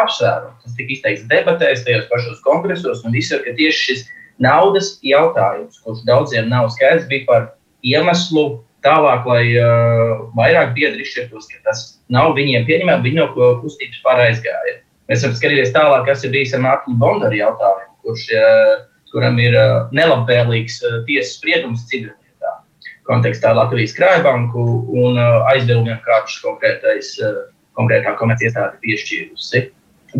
[0.00, 0.54] apsvērumi.
[0.62, 4.06] Tas tika izteikts debatēs, tajos pašos kongresos, un visur, ka tieši šis
[4.42, 7.50] naudas jautājums, kurš daudziem nav skaidrs, bija par
[7.86, 13.28] iemeslu tālāk, lai uh, vairāk biedri izšķirtos, ka tas nav viņiem pieņemami, viņi no
[13.62, 14.78] kustības pāraizgāja.
[15.10, 18.74] Mēs varam skatīties tālāk, kas ir bijis ar Mārtiņu Bondaru jautājumu, kurš, uh,
[19.12, 22.54] kuram ir uh, nelabvēlīgs uh, tiesas spriedums civillietā
[23.04, 24.62] kontekstā Latvijas krājbanku
[24.96, 29.66] un aizdevumiem, kādus konkrētā komerciestāde piešķīrusi.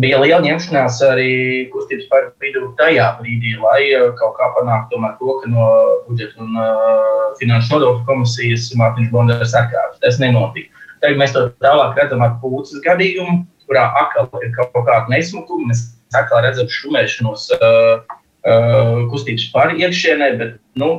[0.03, 1.31] Bija liela ņemšanās arī
[1.71, 3.79] kustības par vidu tajā brīdī, lai
[4.19, 5.67] kaut kā panāktu to, ka no
[6.05, 10.01] budžeta un uh, finanšu nodokļu komisijas Mārtiņš Bondars atkāpjas.
[10.03, 10.85] Tas nenotika.
[11.01, 15.71] Tagad mēs to tālāk redzam ar pūces gadījumu, kurā atkal ir kaut kāda nesmukuma.
[15.71, 15.83] Mēs
[16.15, 18.05] atkal redzam šumēšanos uh,
[18.45, 20.91] uh, kustības pāri iekšienē, bet nu,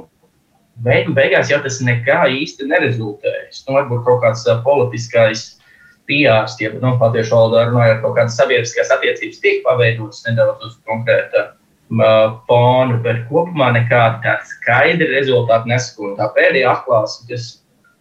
[0.87, 3.64] beigu, beigās jau tas nekā īsti nerezultējas.
[3.66, 5.52] Nu, varbūt kaut kāds uh, politiskais
[6.07, 11.48] PR, ja nu, latviešu valodā runājot, kaut kādas sabiedriskās attiecības tiek paveidotas nedaudz uz konkrēta
[11.50, 16.14] uh, fona, bet kopumā nekāda tāda skaidra rezultāta nesako.
[16.20, 17.48] Tā pēdējā atklāsme, kas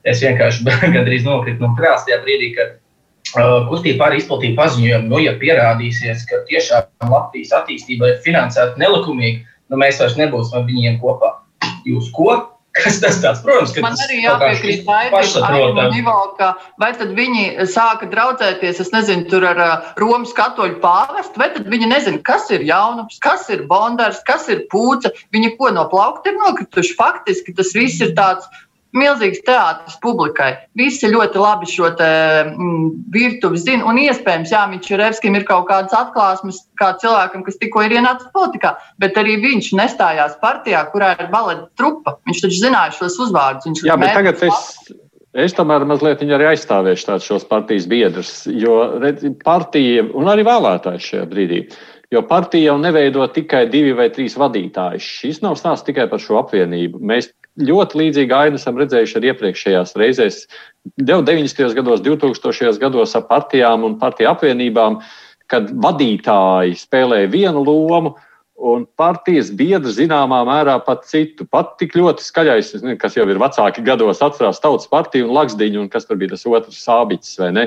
[0.05, 2.75] es vienkārši gandrīz nokritu no krāsa tajā brīdī, kad
[3.69, 9.79] kustība arī izplatīja paziņojumu, nu, ja pierādīsies, ka tiešām Latvijas attīstība ir finansēta nelikumīgi, nu,
[9.81, 11.35] mēs vairs nebūsim ar viņiem kopā.
[11.85, 12.33] Jūs ko?
[12.75, 13.39] Kas tas tāds?
[13.39, 16.49] Protams, ka man arī jāpiekrīt Aivim, ka
[16.81, 21.69] vai tad viņi sāka draudzēties, es nezinu, tur ar uh, Romas katoļu pāvestu, vai tad
[21.71, 26.33] viņi nezina, kas ir jaunups, kas ir bondārs, kas ir pūce, viņi ko no plaukta
[26.33, 26.97] ir nokrituši.
[26.99, 28.51] Faktiski tas viss ir tāds
[28.97, 30.51] milzīgs teātris publikai.
[30.79, 32.09] Visi ļoti labi šo te,
[32.47, 33.85] mm, virtuvi zina.
[33.89, 38.75] Un iespējams, Jā, Mičerevskim ir kaut kādas atklāsmes, kā cilvēkam, kas tikko ir ienācis politikā,
[39.01, 42.17] bet arī viņš nestājās partijā, kurā ir baleta trupa.
[42.29, 43.67] Viņš taču zināja šos uzvārdus.
[43.67, 44.93] Viņš Jā, bet tagad es.
[45.35, 51.09] Es tomēr mazliet arī aizstāvēšu tādus šos partijas biedrus, jo redz, partija un arī vēlētājs
[51.09, 51.57] šajā brīdī.
[52.13, 55.03] Jo partija jau neveido tikai divi vai trīs vadītājus.
[55.03, 57.01] Šis nav stāsts tikai par šo apvienību.
[57.03, 60.43] Mēs ļoti līdzīgu ainu esam redzējuši arī iepriekšējās reizēs,
[61.07, 61.75] jau 90.
[61.77, 62.79] gados, 2000.
[62.81, 64.99] gados ar partijām un partiju apvienībām,
[65.51, 68.15] kad vadītāji spēlēja vienu lomu.
[68.55, 71.43] Un partijas biedri zināmā mērā pat citu.
[71.51, 72.69] Pat tik ļoti skaļais,
[73.01, 76.47] kas jau ir vecāki gados, atcerās Tautas partiju un Laksdiņu, un kas tur bija tas
[76.47, 77.65] otrs sābiķis, vai ne?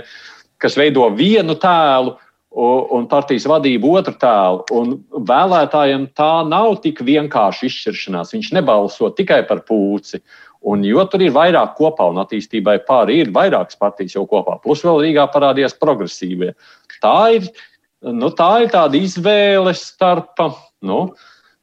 [0.58, 2.16] Kas veido vienu tēlu,
[2.58, 4.64] un partijas vadība otru tēlu.
[4.74, 4.96] Un
[5.28, 8.34] vēlētājiem tā nav tik vienkārši izšķiršanās.
[8.34, 10.20] Viņš nebalso tikai par pūci.
[10.66, 14.82] Un, jo tur ir vairāk kopā un attīstībai pāri ir vairākas partijas jau kopā, plus
[14.82, 16.50] vēl Rīgā parādījās progresīvie.
[16.98, 17.46] Tā ir,
[18.02, 20.34] nu, tā ir tāda izvēle starp.
[20.82, 21.04] Nu,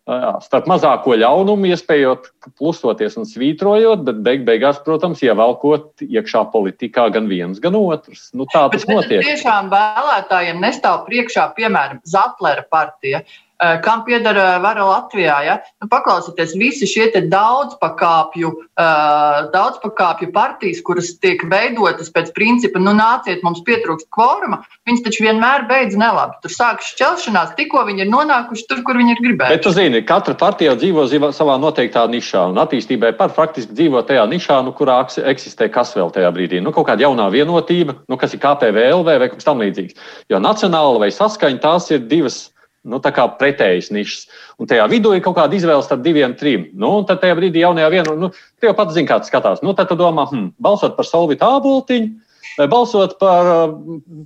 [0.05, 2.27] starp mazāko ļaunumu, iespējot
[2.59, 8.27] plusoties un svītrojot, bet beig beigās, protams, ievelkot iekšā politikā gan viens, gan otrs.
[8.37, 9.25] Nu, tā tas bet, notiek.
[9.25, 13.23] Tiešām vēlētājiem nestāv priekšā, piemēram, Zatlera partija.
[13.25, 13.44] Eh,
[13.83, 15.37] kam pieder eh, vara Latvijā.
[15.45, 15.55] Ja?
[15.81, 23.43] Nu, paklausieties, visi šie daudzpakāpju, uh, daudzpakāpju partijas, kuras tiek veidotas pēc principa, nu nāciet,
[23.45, 26.35] mums pietrūkst kvoruma, viņas taču vienmēr beidz nelabi.
[26.43, 29.55] Tur sākas šķelšanās, tikko viņi ir nonākuši tur, kur viņi ir gribējuši.
[29.55, 34.25] Bet tu zini, katra partija dzīvo savā noteiktā nišā, un attīstībai par faktiski dzīvo tajā
[34.31, 36.59] nišā, nu, kurā eksistē kas vēl tajā brīdī.
[36.63, 39.95] Nu, kaut kāda jaunā vienotība, nu, kas ir KPVLV vai kaut kas tam līdzīgs.
[40.31, 42.49] Jo nacionāla vai saskaņa tās ir divas
[42.85, 42.99] nu,
[43.39, 44.27] pretējas nišas.
[44.61, 46.69] Un tajā vidū ir kaut kāda izvēle starp diviem, trim.
[46.73, 49.63] Nu, tad tajā brīdī jaunajā vienā, nu, tu jau pats zini, kā tas skatās.
[49.65, 52.13] Nu, tad tu domā, hmm, balsot par Solvitu Āboltiņu.
[52.55, 53.47] Vai balsot par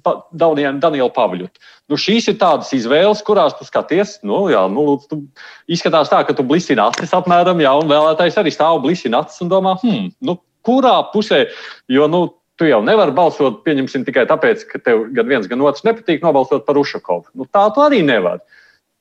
[0.05, 1.63] pa, Danielu Pavļutu.
[1.89, 4.19] Nu, šīs ir tādas izvēles, kurās tu skaties.
[4.27, 5.23] Nu, jā, nu, tu
[5.71, 9.49] izskatās tā, ka tu blisini acis apmēram, jā, un vēlētājs arī stāv blisini acis un
[9.49, 11.47] domā, hmm, nu, kurā pusē,
[11.89, 12.27] jo nu,
[12.59, 16.65] tu jau nevari balsot, pieņemsim, tikai tāpēc, ka tev gan viens, gan otrs nepatīk nobalsot
[16.67, 17.31] par Ušakovu.
[17.39, 18.43] Nu, tā tu arī nevari.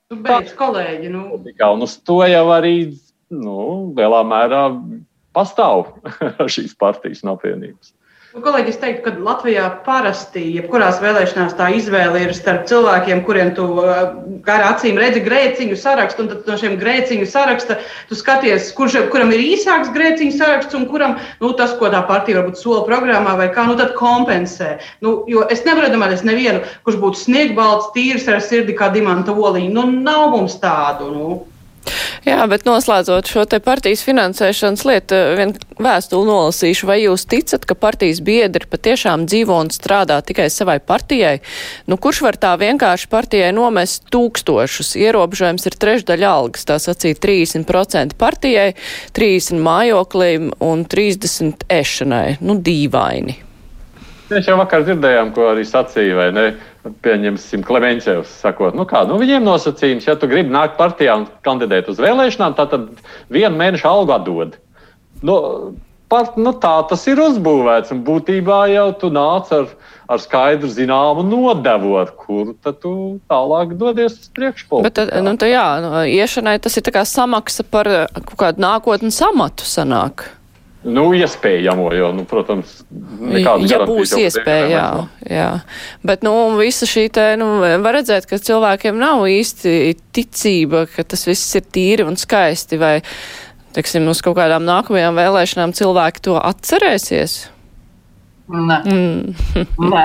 [0.09, 1.11] Tu beidz, kolēģi.
[1.13, 1.25] Nu.
[1.43, 2.77] Un uz to jau arī
[3.35, 3.59] nu,
[3.99, 4.63] lielā mērā
[5.37, 5.89] pastāv
[6.55, 7.93] šīs partijas un apvienības.
[8.39, 13.51] Nu, kolēģi, es teiktu, ka Latvijā parasti, jebkurās vēlēšanās, tā izvēle ir starp cilvēkiem, kuriem
[13.57, 19.35] tu ar acīm redzi grēciņu sarakstu, un no šiem grēciņu saraksta tu skaties, kurš, kuram
[19.35, 23.51] ir īsāks grēciņu saraksts, un kuram nu, tas, ko tā partija varbūt sola programmā, vai
[23.51, 24.77] kā, nu tad kompensē.
[25.03, 29.35] Nu, jo es nevaru domāt, es nevienu, kurš būtu sniegbalts, tīrs ar sirdi kā dimanta
[29.35, 29.75] olīņa.
[29.75, 31.11] Nu, nav mums tādu.
[31.11, 31.41] Nu.
[32.27, 37.77] Jā, bet noslēdzot šo te partijas finansēšanas lietu, vien vēstuli nolasīšu, vai jūs ticat, ka
[37.79, 41.39] partijas biedri patiešām dzīvo un strādā tikai savai partijai?
[41.89, 44.95] Nu, kurš var tā vienkārši partijai nomest tūkstošus?
[45.01, 48.71] Ierobežojums ir trešdaļa algas, tā sacīja 30% partijai,
[49.17, 52.39] 30 mājoklim un 30 ešanai.
[52.45, 53.48] Nu, dīvaini.
[54.29, 56.45] Mēs jau vakar dzirdējām, ko arī sacīja, vai ne?
[57.05, 61.89] Pieņemsim, Klemenčevs sakot, nu kā, nu viņiem nosacījums, ja tu gribi nākt partijā un kandidēt
[61.93, 64.57] uz vēlēšanām, tad, tad vienu mēnešu algu atdod.
[65.25, 65.37] Nu,
[66.13, 69.69] pat, nu tā tas ir uzbūvēts, un būtībā jau tu nāc ar,
[70.09, 72.95] ar skaidru zināmu nodevu, ar kuru tu
[73.33, 74.83] tālāk dodies uz priekšu.
[74.87, 78.65] Bet, tad, nu, tā jā, nu, iešanai tas ir tā kā samaksa par kaut kādu
[78.65, 80.29] nākotnes amatu sanāk.
[80.87, 82.77] Nu, iespējamo, jo, nu, protams,
[83.19, 84.85] nekāda ja būs iespēja, jā,
[85.27, 85.49] jā.
[86.07, 87.49] Bet, nu, visa šī te, nu,
[87.83, 92.95] var redzēt, ka cilvēkiem nav īsti ticība, ka tas viss ir tīri un skaisti, vai,
[93.75, 97.41] teiksim, uz kaut kādām nākamajām vēlēšanām cilvēki to atcerēsies.
[98.49, 99.35] Nē, mm.
[99.93, 100.05] Nē.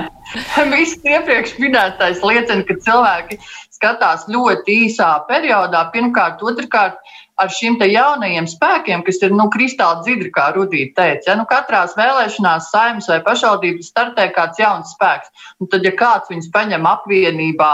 [0.74, 3.38] viss iepriekš minētais liecina, ka cilvēki
[3.78, 5.86] skatās ļoti īsā periodā.
[5.94, 6.98] Pirmkārt, otrkārt,
[7.42, 11.32] ar šiem jaunajiem spēkiem, kas ir nu, kristāli dzidri, kā Rudīte teica.
[11.32, 11.40] Ja?
[11.40, 15.34] Nu, katrās vēlēšanās saimnes vai pašvaldības startē kāds jauns spēks.
[15.60, 17.74] Un tad, ja kāds viņus paņem apvienībā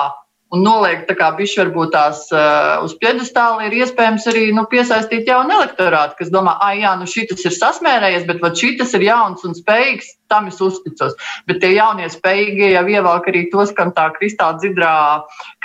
[0.50, 5.30] un noliek tā kā bišķi varbūt tās uh, uz piedestāla, ir iespējams arī nu, piesaistīt
[5.30, 9.54] jaunu elektorātu, kas domā, ah, jā, nu šis ir sasmērējies, bet šis ir jauns un
[9.58, 11.14] spējīgs, tam es uzticos.
[11.50, 14.96] Bet tie jaunie spējīgie jau ievelk arī tos, kam tā kristāla dzidrā,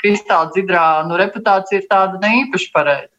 [0.02, 3.13] kristāla dzidrā nu, reputācija ir tāda neīpaši pareiza.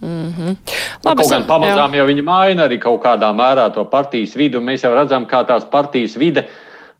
[0.00, 0.56] Mm -hmm.
[1.04, 1.96] Labi, kaut gan pamazām jā.
[1.96, 4.60] jau viņi maina arī kaut kādā mērā to partijas vidu.
[4.60, 6.44] Mēs jau redzam, kā tās partijas vide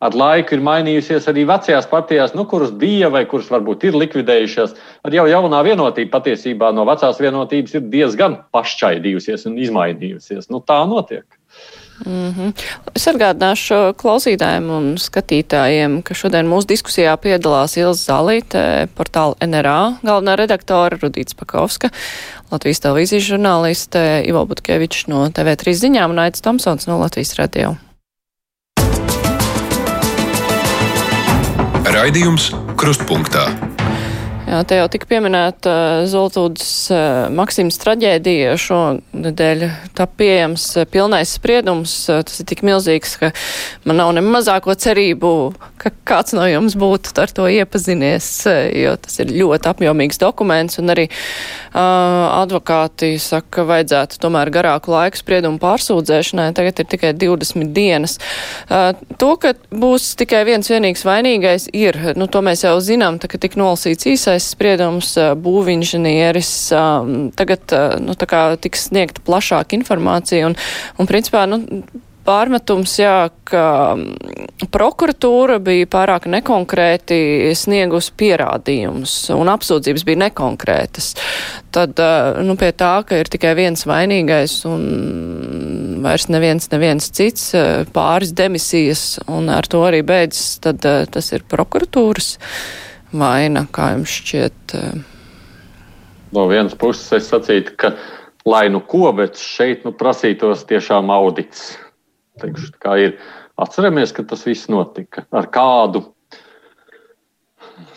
[0.00, 4.74] ar laiku ir mainījusies arī vecajās partijās, nu, kuras bija vai kuras varbūt ir likvidējušās.
[5.04, 10.50] Ar jau jaunā vienotība patiesībā no vecās vienotības ir diezgan pašķaidījusies un izmainījusies.
[10.50, 11.37] Nu, tā notiek.
[12.06, 12.52] Mm -hmm.
[12.94, 20.36] Es atgādināšu klausītājiem un skatītājiem, ka šodien mūsu diskusijā piedalās Ilza Zalīte, portāla NRA galvenā
[20.36, 21.90] redaktora Rudīts Pakovska,
[22.50, 27.76] Latvijas televīzijas žurnāliste Ivo Butkevičs no TV3 ziņām un Aits Tomsons no Latvijas radio.
[31.84, 33.77] Raidījums Krustpunktā.
[34.48, 38.54] Jā, te jau tika pieminēta uh, Zoltūdas uh, Maksimas traģēdija.
[38.56, 39.64] Šonadēļ
[39.98, 41.92] tā pieejams uh, pilnais spriedums.
[42.08, 43.28] Tas ir tik milzīgs, ka
[43.84, 45.32] man nav ne mazāko cerību,
[45.76, 48.30] ka kāds no jums būtu ar to iepazinies,
[48.72, 50.80] jo tas ir ļoti apjomīgs dokuments.
[50.80, 51.76] Un arī uh,
[52.38, 56.48] advokāti saka, ka vajadzētu tomēr garāku laiku spriedumu pārsūdzēšanai.
[56.56, 58.16] Tagad ir tikai 20 dienas.
[58.64, 63.28] Uh, to, ka būs tikai viens vienīgs vainīgais, ir, nu, to mēs jau zinām, tā,
[63.28, 66.52] ka tik nolasīts īsais tiesas spriedums būvinženieris
[67.38, 68.14] tagad nu,
[68.62, 70.54] tiks sniegta plašāka informācija un,
[70.98, 71.62] un principā, nu,
[72.28, 73.96] pārmetums, jā, ka
[74.68, 81.14] prokuratūra bija pārāk nekonkrēti sniegus pierādījumus un apsūdzības bija nekonkrētas.
[81.72, 81.96] Tad,
[82.44, 84.84] nu, pie tā, ka ir tikai viens vainīgais un
[86.04, 87.48] vairs neviens, neviens cits,
[87.96, 92.36] pāris demisijas un ar to arī beidzas, tad tas ir prokuratūras
[93.12, 94.74] vaina, kā jums šķiet?
[94.76, 94.98] Eh?
[96.34, 97.94] No vienas puses es sacītu, ka
[98.48, 101.72] lai nu ko, bet šeit nu, prasītos tiešām audits.
[102.42, 103.16] Teikšu, kā ir.
[103.58, 106.04] Atceramies, ka tas viss notika ar kādu,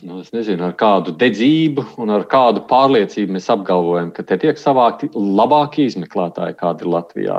[0.02, 5.12] nu, nezinu, ar kādu dedzību un ar kādu pārliecību mēs apgalvojam, ka te tiek savākti
[5.14, 7.38] labākie izmeklētāji, kādi ir Latvijā.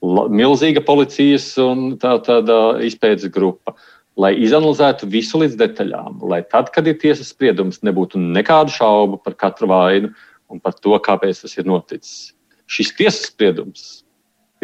[0.00, 3.76] La, milzīga policijas un tā, tāda izpētes grupa.
[3.76, 9.20] Uh, lai izanalizētu visu līdz detaļām, lai tad, kad ir tiesas spriedums, nebūtu nekādu šaubu
[9.24, 10.12] par katru vainu
[10.50, 12.32] un par to, kāpēc tas ir noticis.
[12.70, 13.84] Šis tiesas spriedums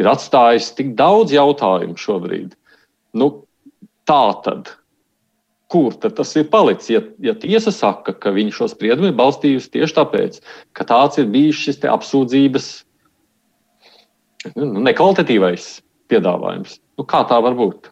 [0.00, 2.52] ir atstājis tik daudz jautājumu šobrīd.
[3.16, 3.30] Nu,
[4.08, 4.70] tā tad,
[5.72, 6.90] kur tad tas ir palicis?
[6.92, 10.40] Ja, ja tiesa saka, ka viņi šo spriedumu ir balstījusi tieši tāpēc,
[10.76, 12.70] ka tāds ir bijis šis apsūdzības
[14.54, 15.68] nu, nekvalitatīvais
[16.12, 17.90] piedāvājums, nu, kā tā var būt?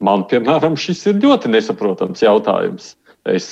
[0.00, 2.94] Man, piemēram, šis ir ļoti nesaprotams jautājums.
[3.28, 3.48] Es,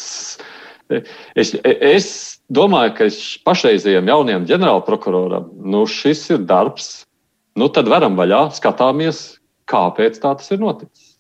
[1.37, 2.07] es, es
[2.49, 3.09] domāju, ka
[3.45, 7.03] pašreizējiem jaunajam ģenerālprokuroram nu, šis ir darbs.
[7.59, 11.17] Nu, tad varam vaļā, skatāmies, kāpēc tā tas ir noticis.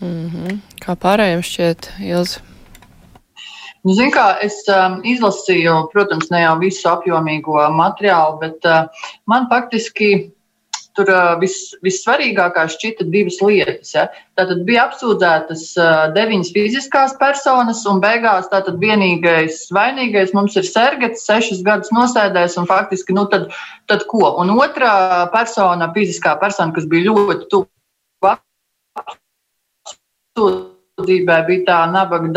[0.00, 0.58] Mm -hmm.
[0.84, 2.40] Kā pārējiem šķiet, Ilza?
[3.84, 8.88] Nu, Ziniet, kā es um, izlasīju, protams, ne jau visu apjomīgo materiālu, bet uh,
[9.26, 10.33] man faktiski
[10.94, 13.92] tur vis, vissvarīgākās šķita divas lietas.
[13.96, 14.06] Ja.
[14.38, 15.64] Tātad bija apsūdzētas
[16.14, 22.70] deviņas fiziskās personas, un beigās tātad vienīgais vainīgais mums ir Sergets, sešas gadus nosēdējis, un
[22.70, 23.50] faktiski, nu tad,
[23.90, 24.36] tad ko?
[24.42, 24.94] Un otrā
[25.34, 27.68] persona, fiziskā persona, kas bija ļoti tuvu
[31.04, 32.30] Sūdzībai bija tā nabaga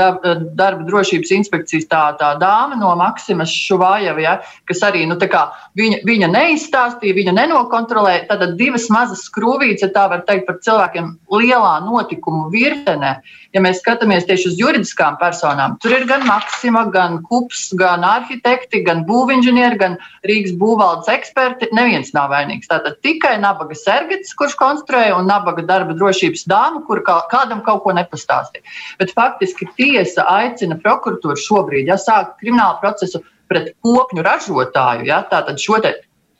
[0.59, 4.33] darba drošības inspekcijas tā, tā dāma no Maksimas Šuvājeva, ja,
[4.67, 5.45] kas arī nu, kā,
[5.79, 8.25] viņa, viņa neizstāstīja, viņa nenokontrolēja.
[8.27, 13.13] Tad divas mazas skrūvītes, ja tā var teikt, par cilvēkiem lielā notikumu virtenē.
[13.55, 18.83] Ja mēs skatāmies tieši uz juridiskām personām, tur ir gan Maksima, gan Kups, gan arhitekti,
[18.85, 19.95] gan būvinženieri, gan
[20.27, 21.71] Rīgas būvvaldes eksperti.
[21.77, 22.67] Neviens nav vainīgs.
[22.67, 27.95] Tātad tikai nabaga sergets, kurš konstruēja, un nabaga darba drošības dāma, kur kādam kaut ko
[27.95, 28.97] nepastāstīja stāsti.
[28.99, 35.05] Bet faktiski tiesa aicina prokuratūru šobrīd ja, sākt kriminālu procesu pret kopņu ražotāju.
[35.05, 35.95] Ja, tātad šo te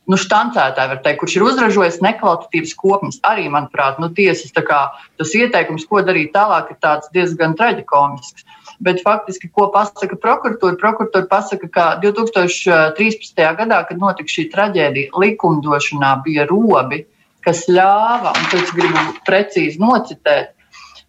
[0.08, 3.18] nu, štancētāju, var teikt, kurš ir uzražojis nekvalitatīvas kopnes.
[3.28, 8.46] Arī, manuprāt, nu, tiesas kā, tas ieteikums, ko darīt tālāk, ir diezgan traģikomisks.
[8.80, 10.78] Bet faktiski, ko pasaka prokuratūra?
[10.80, 13.36] Prokuratūra pasaka, ka 2013.
[13.36, 17.04] gadā, kad notika šī traģēdija, likumdošanā bija robi,
[17.44, 20.54] kas ļāva, un es gribu precīzi nocitēt,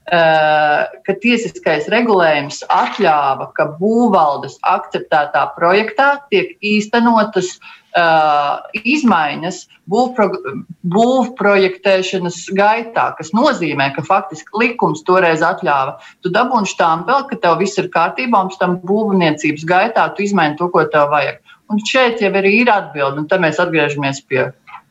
[0.10, 13.30] ka tiesiskais regulējums atļāva, ka būvvaldes akceptētā projektā tiek īstenotas uh, izmaiņas būvprojektēšanas gaitā, kas
[13.38, 15.94] nozīmē, ka faktiski likums toreiz atļāva.
[16.26, 20.58] Tu dabūni štāmpeli, ka tev viss ir kārtībā, un pēc tam būvniecības gaitā tu izmaini
[20.58, 21.38] to, ko tev vajag.
[21.70, 24.42] Un šeit jau arī ir atbilde, un tad mēs atgriežamies pie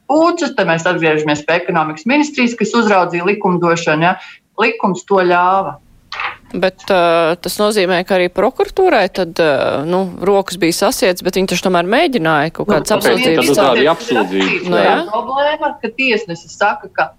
[0.08, 4.06] Pūces, tad mēs atgriežamies pie ekonomikas ministrijas, kas uzraudzīja likumdošanu.
[4.06, 4.12] Ja
[4.60, 5.78] likums to ļāva.
[6.48, 11.50] Bet uh, tas nozīmē, ka arī prokuratūrai tad, uh, nu, rokas bija sasiets, bet viņi
[11.52, 13.50] taču tomēr mēģināja kaut kādas nu, apsūdzības.
[13.52, 14.70] Tas ir apsūdzības.
[14.72, 14.94] No, jā.
[15.12, 17.10] problēma, ka tiesnesis saka, ka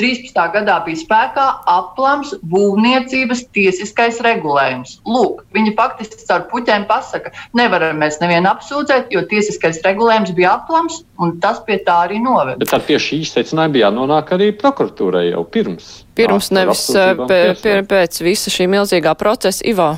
[0.00, 0.32] 13.
[0.54, 4.96] gadā bija spēkā aplams būvniecības tiesiskais regulējums.
[5.04, 11.02] Lūk, viņi faktiski caur puķiem pasaka, nevaram mēs nevienu apsūdzēt, jo tiesiskais regulējums bija aplams,
[11.20, 12.56] un tas pie tā arī noveda.
[12.62, 15.90] Bet ar pie šīs secinājuma bija jānonāk arī prokuratūrai jau pirms.
[16.16, 16.86] Pirms jā, nevis
[17.28, 19.90] pēc, pēc visa šī milzīgā procesa, Ivo.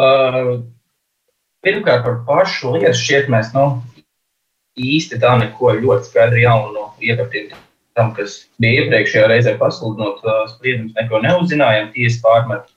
[0.00, 0.60] Uh,
[1.64, 3.66] pirmkārt, par pašu lietu šķiet, mēs nu,
[4.76, 7.56] īsti tā neko ļoti skaidri jaunu iekatīt
[7.98, 11.90] tam, kas bija iepriekšējā reizē pasludinot uh, spriedumus, neko neuzzinājām.
[11.94, 12.70] Tiesa pārmet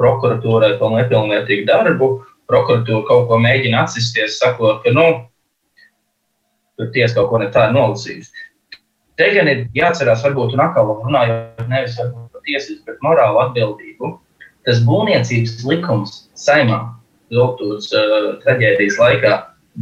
[0.00, 2.12] prokuratūrai to nepilnvērtīgu darbu.
[2.50, 5.06] Prokuratūra kaut ko mēģina atsisties, sakot, ka nu,
[6.78, 8.46] tur tiesa kaut ko ne tā ir nolasījusi.
[9.20, 14.14] Te gan ir jāatcerās, varbūt, atkal runājot nevis par tiesības, bet morālu atbildību.
[14.66, 16.80] Tas būvniecības likums saimā
[17.30, 19.34] Zoltūras uh, traģēdijas laikā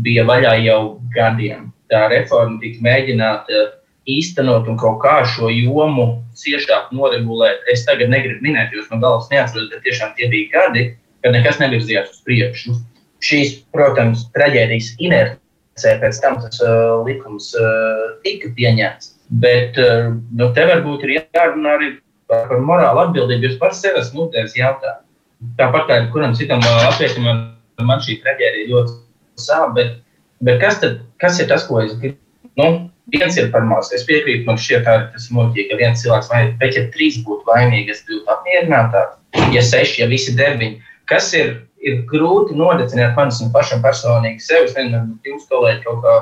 [0.05, 0.81] bija vaļā jau
[1.15, 1.71] gadiem.
[1.89, 3.63] Tā reforma tika mēģināta
[4.09, 6.07] īstenot un kaut kā šo jomu
[6.39, 7.65] ciešāk noregulēt.
[7.73, 10.85] Es tagad negribu minēt, jo man galvas neatceros, bet tiešām tie bija gadi,
[11.25, 12.77] kad nekas nevirzījās uz priekšu.
[13.25, 19.15] Šīs, protams, traģēdijas inercē pēc tam tas uh, likums uh, tika pieņemts.
[19.43, 21.91] Bet uh, nu, te varbūt ir jārunā arī
[22.31, 23.49] par, par morālu atbildību.
[23.49, 25.05] Jūs pats sev esat uzdevis jautājumu.
[25.59, 27.27] Tāpat kā kuram citam latvietim,
[27.87, 28.97] man šī traģēdija ļoti
[29.39, 29.99] sāp, bet,
[30.43, 32.19] bet kas, tad, kas ir tas, ko es gribu?
[32.59, 33.91] Nu, viens ir par maz.
[33.95, 37.49] Es piekrītu, man šķiet, arī tas muļķīgi, ka viens cilvēks vainīgs, bet ja trīs būtu
[37.49, 39.17] vainīgi, es būtu apmierinātāk.
[39.55, 40.81] Ja seši, ja visi deviņi,
[41.11, 41.55] kas ir,
[41.85, 46.17] ir grūti nodecināt manis un pašam personīgi sevi, es nezinu, jūs kolēģi kaut kā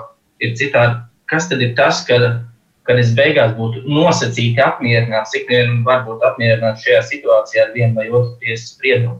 [0.46, 1.00] ir citādi.
[1.30, 2.18] Kas tad ir tas, ka,
[2.86, 7.98] kad es beigās būtu nosacīti apmierināts, cik vien var būt apmierināts šajā situācijā ar vienu
[7.98, 9.18] vai otru tiesas spriedumu?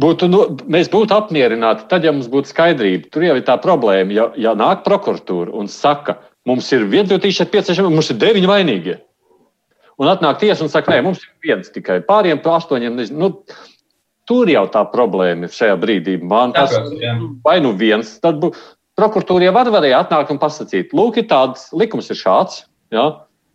[0.00, 0.40] Būtu, nu,
[0.72, 3.10] mēs būtu apmierināti, tad, ja mums būtu skaidrība.
[3.12, 6.16] Tur jau ir tā problēma, ja, ja nāk prokuratūra un saka,
[6.48, 8.96] Mums ir viedokļi šeit pieciešami, mums ir deviņi vainīgie.
[10.02, 12.98] Un atnāk tiesa un saka, nē, mums ir viens tikai pāriem par astoņiem.
[13.14, 13.30] Nu,
[14.26, 16.16] tur jau tā problēma ir šajā brīdī.
[16.18, 16.74] Man tas
[17.44, 18.50] vai nu viens, tad bū,
[18.98, 22.64] prokuratūra jau var, varēja atnākt un pasakīt, lūk, ir tāds likums ir šāds.
[22.94, 23.06] Ja?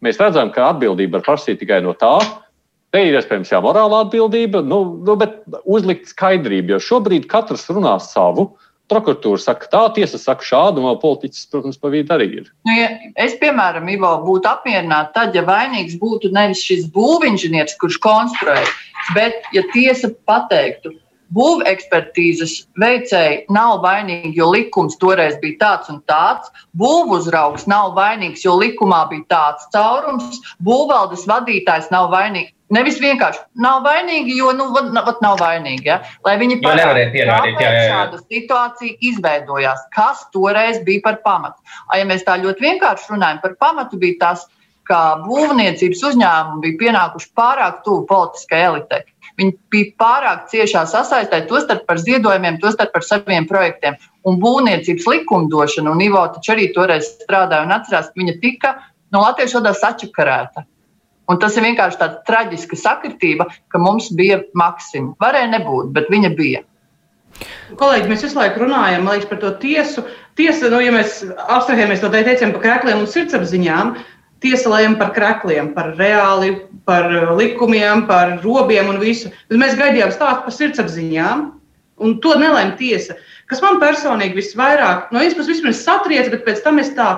[0.06, 2.16] Mēs redzam, ka atbildība var prasīt tikai no tā.
[2.96, 7.98] Te ir iespējams jā, morāla atbildība, nu, nu, bet uzlikt skaidrību, jo šobrīd katrs runā
[8.00, 8.48] savu.
[8.48, 12.52] Uh, Prokuratūra saka tā, tiesa saka šādu, un politiķis, protams, pa vidu arī ir.
[12.68, 18.00] Nu, ja es, piemēram, Ivo, būtu apmierināta tad, ja vainīgs būtu nevis šis būvinženieris, kurš
[18.04, 18.62] konstruē,
[19.18, 20.96] bet ja tiesa pateiktu,
[21.36, 26.52] Būvekspertīzes veicēji nav vainīgi, jo likums toreiz bija tāds un tāds.
[26.80, 30.40] Būvuzraugs nav vainīgs, jo likumā bija tāds caurums.
[30.64, 32.54] Būvvaldes vadītājs nav vainīgs.
[32.74, 35.88] Nevis vienkārši nav vainīgi, jo nu, vat, nav vainīgi.
[35.88, 36.02] Ja?
[36.26, 41.64] Lai viņi parādītu, kāpēc šāda situācija izveidojās, kas toreiz bija par pamatu.
[41.88, 44.44] A, ja mēs tā ļoti vienkārši runājam par pamatu, bija tas,
[44.88, 49.04] ka būvniecības uzņēmumi bija pienākuši pārāk tuvu politiskai elitei.
[49.40, 54.00] Viņi bija pārāk ciešā sasaistē, tostarp par ziedojumiem, tostarp par saviem projektiem.
[54.28, 58.74] Un būvniecības likumdošana, un Ivo taču arī toreiz strādāja un atcerās, ka viņa tika
[59.14, 60.66] no latviešu valodā sačakarēta.
[61.28, 65.14] Un tas ir vienkārši tāda traģiska sakritība, ka mums bija maksima.
[65.24, 66.64] Varēja nebūt, bet viņa bija.
[67.78, 70.04] Kolēģi, mēs visu laiku runājam liekas, par to tiesu.
[70.40, 73.94] Tiesa, nu, ja mēs abstrahējamies no teicām par krēkliem un sirdsapziņām,
[74.46, 76.54] tiesa lēma par krēkliem, par reāli,
[76.88, 79.34] par likumiem, par robiem un visu.
[79.52, 81.48] Bet mēs gaidījām stāstu par sirdsapziņām,
[82.06, 83.18] un to nelēma tiesa.
[83.50, 87.18] Kas man personīgi visvairāk, no vienas puses, vispirms satriec, bet pēc tam es tā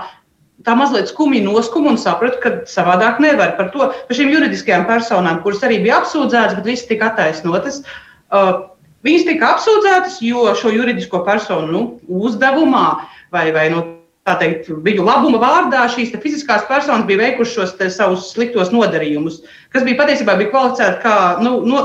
[0.68, 5.41] tā mazliet skumji noskumu un sapratu, ka savādāk nevar par to, par šīm juridiskajām personām,
[5.43, 7.82] kuras arī bija apsūdzētas, bet visas tika attaisnotas.
[8.30, 8.68] Uh,
[9.07, 11.86] viņas tika apsūdzētas, jo šo juridisko personu nu,
[12.28, 12.86] uzdevumā
[13.34, 13.86] vai, vai nu,
[14.30, 19.41] teikt, viņu labuma vārdā šīs fiziskās personas bija veikušas šos savus sliktos nodarījumus,
[19.74, 21.16] kas bija patiesībā bija kvalificēti kā.
[21.41, 21.84] Nu, no,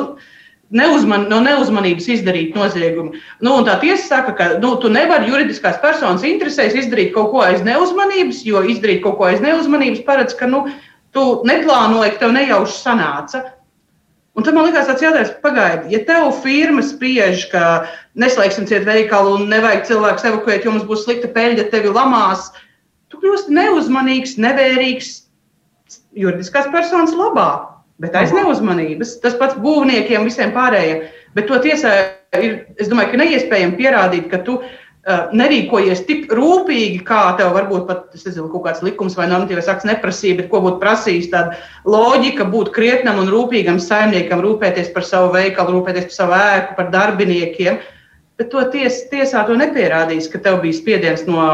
[0.73, 3.19] neuzman, no neuzmanības izdarīt noziegumu.
[3.45, 7.65] Nu, tā tiesa saka, ka nu, tu nevari juridiskās personas interesēs izdarīt kaut ko aiz
[7.67, 10.65] neuzmanības, jo izdarīt kaut ko aiz neuzmanības paredz, ka nu,
[11.15, 13.45] tu neplānoji, ka tev nejauši sanāca.
[14.35, 17.85] Un tad man liekas, tas jautājums, pagaidi, ja tev firma spriež, ka
[18.19, 22.49] neslēgsim ciet veikalu un nevajag cilvēku evakuēt, jo mums būs slikta peļņa, tevi lamās,
[23.13, 25.13] tu kļūsti neuzmanīgs, nevērīgs
[26.19, 29.19] juridiskās personas labā bet aiz neuzmanības.
[29.23, 31.05] Tas pats būvniekiem, visiem pārējiem.
[31.35, 31.93] Bet to tiesā
[32.39, 34.75] ir, es domāju, ka neiespējami pierādīt, ka tu uh,
[35.37, 40.41] nerīkojies tik rūpīgi, kā tev varbūt pat nezinu, kaut kāds likums vai normatīvais akts neprasīja,
[40.43, 45.79] bet ko būtu prasījis tāda loģika būt krietnam un rūpīgam saimniekam, rūpēties par savu veikalu,
[45.79, 47.83] rūpēties par savu ēku, par darbiniekiem.
[48.35, 51.45] Bet to ties, tiesā to nepierādīs, ka tev bija spiediens no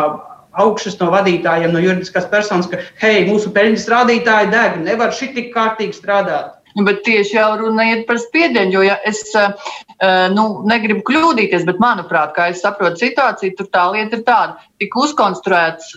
[0.53, 5.97] augšas no vadītājiem, no juridiskās personas, ka, hei, mūsu peļņas rādītāji deg, nevar tik kārtīgi
[5.97, 6.57] strādāt.
[6.77, 9.51] Nu, bet tieši jau runājot par spiedienu, jo ja es uh,
[10.35, 15.03] nu, negribu kļūdīties, bet manuprāt, kā es saprotu situāciju, tur tā lieta ir tāda, tika
[15.03, 15.97] uzkonstruēts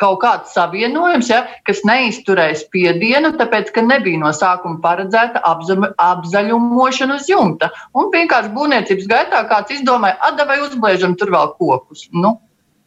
[0.00, 7.28] kaut kāds savienojums, ja, kas neizturēja spiedienu, tāpēc, ka nebija no sākuma paredzēta apzaļumošana uz
[7.30, 7.70] jumta.
[7.94, 12.08] Un vienkārši būvniecības gaitā kāds izdomāja, atdevai uzblēžam tur vēl kokus.
[12.10, 12.36] Nu,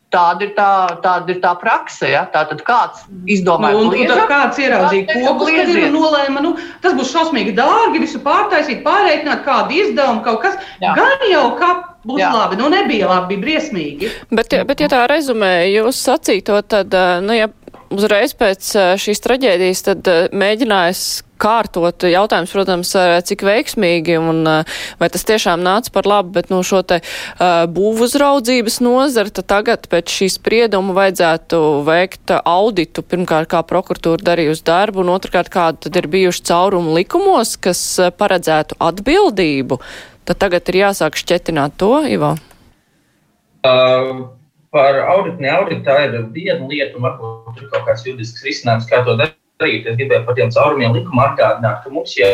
[0.08, 0.70] Tāda ir tā,
[1.03, 2.08] tāda ir tā praksa.
[2.08, 2.22] Ja?
[2.32, 6.53] Tātad kāds izdomāja, nu, un, un kāds ieraudzīja kokus, kad ir nolēma, nu,
[6.84, 10.55] tas būs šausmīgi dārgi, visu pārtaisīt, pārreikināt, kādu izdevumu, kaut kas.
[10.80, 10.95] Jā.
[10.95, 11.74] Gan jau kā
[12.08, 12.32] būs Jā.
[12.32, 14.12] labi, nu nebija labi, bija briesmīgi.
[14.32, 16.95] Bet, bet ja tā rezumē jūs sacīto, tad,
[17.26, 17.49] nu, ja
[17.93, 21.05] uzreiz pēc šīs traģēdijas tad mēģinājis
[21.38, 22.91] kārtot jautājums, protams,
[23.29, 24.41] cik veiksmīgi un
[24.97, 26.99] vai tas tiešām nāca par labu, bet no nu, šo te
[27.73, 35.03] būvu uzraudzības nozara, tagad pēc šīs sprieduma vajadzētu veikt auditu, pirmkārt, kā prokuratūra darījusi darbu,
[35.05, 37.83] un otrkārt, kāda tad ir bijuši caurumi likumos, kas
[38.17, 39.79] paredzētu atbildību.
[40.27, 42.33] Tad tagad ir jāsāk šķetināt to, Ivo.
[43.67, 44.25] Uh,
[44.72, 48.89] par auditu, ne auditu, tā ir viena lieta, un varbūt tur kaut kāds juridisks risinājums,
[48.89, 49.88] kā to darīt.
[49.88, 52.30] Es gribēju par tiem caurumiem likuma atgādināt, ka mums jau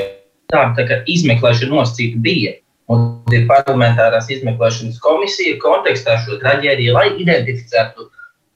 [0.53, 2.57] tāda tā izmeklēšana nosacīta bija.
[2.91, 8.09] Un ir parlamentārās izmeklēšanas komisija kontekstā šo traģēdiju, lai identificētu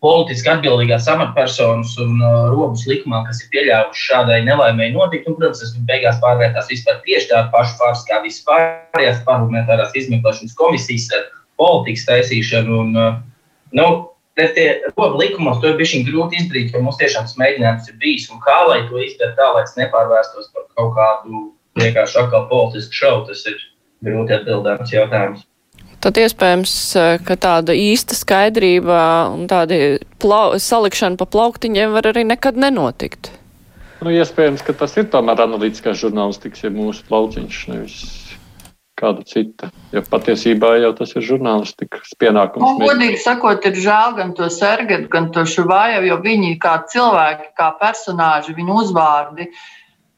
[0.04, 5.30] politiski atbildīgās amatpersonas un uh, robus likumā, kas ir pieļāvuši šādai nelaimēji notikt.
[5.32, 11.08] Un, protams, tas beigās pārvērtās vispār tieši tādu pašu pāris kā vispārējās parlamentārās izmeklēšanas komisijas
[11.18, 11.26] ar
[11.58, 12.84] politikas taisīšanu.
[12.84, 13.18] Un, uh,
[13.76, 13.88] nu,
[14.38, 17.96] Bet tie robu likumos to ir bijis grūti izdarīt, jo mums tiešām tas mēģinājums ir
[17.98, 18.28] bijis.
[18.30, 21.40] Un kā lai to izdarītu tā, lai tas nepārvērstos par kaut kādu
[21.82, 23.58] vienkārši atkal politisku šovu, tas ir
[24.06, 25.42] grūti atbildāms jautājums.
[26.06, 26.76] Tad iespējams,
[27.26, 29.00] ka tāda īsta skaidrība
[29.34, 29.98] un tāda
[30.62, 33.32] salikšana pa plauktiņiem var arī nekad nenotikt.
[34.06, 37.98] Nu, iespējams, ka tas ir tomēr analītiskās žurnālistikas, ja mūsu plauciņš nevis
[38.98, 39.70] kāda cita.
[39.94, 42.66] Jo patiesībā jau tas ir žurnālistikas pienākums.
[42.66, 47.52] Man, godīgi sakot, ir žēl gan to Sergetu, gan to Šuvāju, jo viņi kā cilvēki,
[47.58, 49.50] kā personāži, viņu uzvārdi.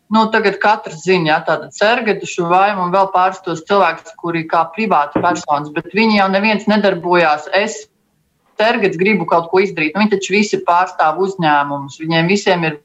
[0.10, 4.64] Nu, tagad katrs zina, ja, tāda Sergeta, Šuvāja un vēl pāris tos cilvēkus, kuri kā
[4.74, 7.50] privāti personas, bet viņi jau neviens nedarbojās.
[7.54, 7.84] Es
[8.60, 9.94] Sergets gribu kaut ko izdarīt.
[9.94, 12.00] Nu, viņi taču visi pārstāv uzņēmumus.
[12.02, 12.80] Viņiem visiem ir.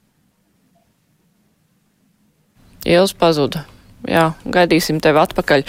[2.84, 3.64] Ielas pazuda
[4.08, 5.64] jā, gaidīsim tevi atpakaļ.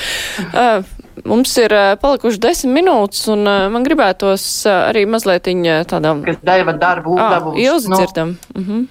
[0.52, 0.96] Uh,
[1.32, 5.48] mums ir uh, palikuši desmit minūtes, un uh, man gribētos uh, arī mazliet
[5.92, 6.26] tādām.
[6.26, 7.18] Kas deva darbu.
[7.22, 8.02] Ah, Ilzi nu.
[8.02, 8.38] dzirdam.
[8.54, 8.72] Uh mhm.
[8.72, 8.86] -huh.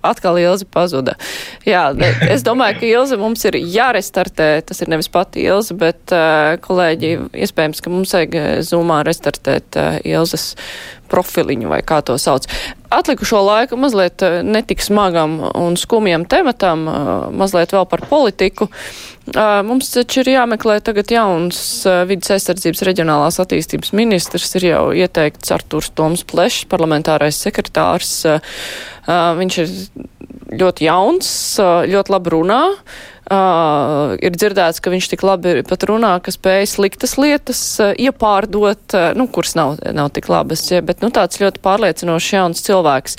[0.00, 1.16] Atkal Ilze pazuda.
[1.66, 1.90] Jā,
[2.34, 4.62] es domāju, ka Ilze mums ir jārestartē.
[4.66, 9.98] Tas ir nevis pati Ilze, bet uh, kolēģi, iespējams, ka mums vajag zumā restartēt uh,
[10.06, 10.54] Ilzes
[11.10, 12.46] profiliņu vai kā to sauc.
[12.88, 18.68] Atlikušo laiku mazliet eh, netik smagam un skumjam tematam, eh, mazliet vēl par politiku.
[19.28, 21.58] Eh, mums taču ir jāmeklē tagad jauns
[22.08, 28.14] vidas aizsardzības reģionālās attīstības ministrs, ir jau ieteikts Arturs Toms Plešs, parlamentārais sekretārs.
[29.08, 29.70] Viņš ir
[30.60, 31.28] ļoti jauns,
[31.92, 32.62] ļoti labi runā.
[33.28, 38.80] Uh, ir dzirdēts, ka viņš tik labi pat runā, ka spēj sliktas lietas uh, iepārdot,
[38.96, 43.18] uh, nu, kuras nav, nav tik labas, ja, bet, nu, tāds ļoti pārliecinošs jauns cilvēks.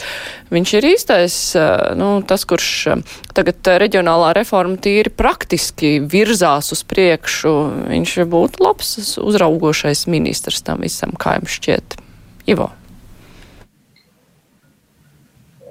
[0.49, 6.82] Viņš ir īstais, uh, nu, tas, kurš uh, tagad reģionālā reforma tīri praktiski virzās uz
[6.89, 7.55] priekšu.
[7.93, 11.99] Viņš būtu labs uzraugošais ministrs tam visam, kā jums šķiet.
[12.49, 12.72] Ivo.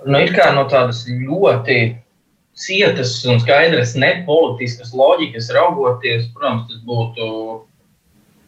[0.06, 1.82] Nu, ir kā no tādas ļoti
[2.58, 7.28] cietas un skaidras nepolitiskas loģikas raugoties, protams, tas būtu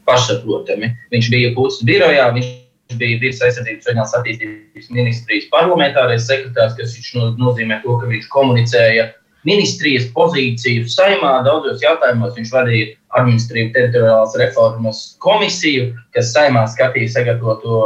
[0.09, 0.91] pašsaprotami.
[1.15, 2.51] Viņš bija puses birojā, viņš
[2.99, 6.97] bija vidas aizsardzības reģionālās attīstības ministrijas parlamentārais sekretārs, kas
[7.39, 9.11] nozīmē to, ka viņš komunicēja
[9.47, 11.41] ministrijas pozīciju saimā.
[11.47, 12.89] Daudzos jautājumos viņš vadīja
[13.19, 17.83] administratīvu teritoriālās reformas komisiju, kas saimā skatīja sagatavoto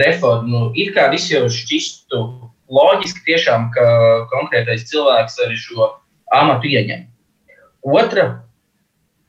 [0.00, 0.50] reformu.
[0.50, 2.22] Nu, it kā viss jau šķistu
[2.74, 3.84] loģiski tiešām, ka
[4.32, 5.88] konkrētais cilvēks arī šo
[6.34, 7.06] amatu ieņem.
[7.84, 8.26] Otra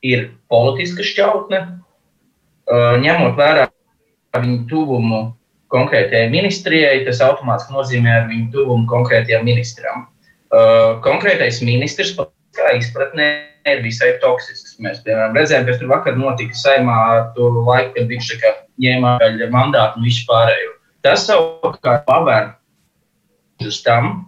[0.06, 1.62] ir politiska šķautne,
[3.02, 3.66] ņemot vērā
[4.36, 5.20] viņu tuvumu
[5.72, 10.06] konkrētajai ministrijai, tas automātiski nozīmē viņu tuvumu konkrētajam ministram.
[11.04, 12.14] Konkrētais ministrs,
[12.56, 13.28] kā izpratnē,
[13.66, 14.76] ir visai toksisks.
[14.82, 18.28] Mēs, piemēram, redzējām, kas tur vakar notika saimā ar to laiku, kad viņš
[18.82, 19.16] ņēma
[19.52, 20.70] mandātu un visu pārējo.
[21.02, 22.52] Tas savukārt pavēr
[23.64, 24.26] uz tam,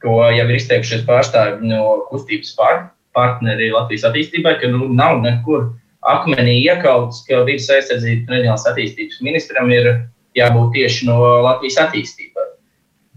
[0.00, 2.80] ko jau ir izteikušies pārstāvji no kustības par,
[3.16, 5.70] partneri Latvijas attīstībai, ka nu, nav nekur
[6.08, 9.90] akmenī iekauts, ka vidas aizsardzības reģionālās attīstības ministram ir
[10.38, 12.46] jābūt tieši no Latvijas attīstībai.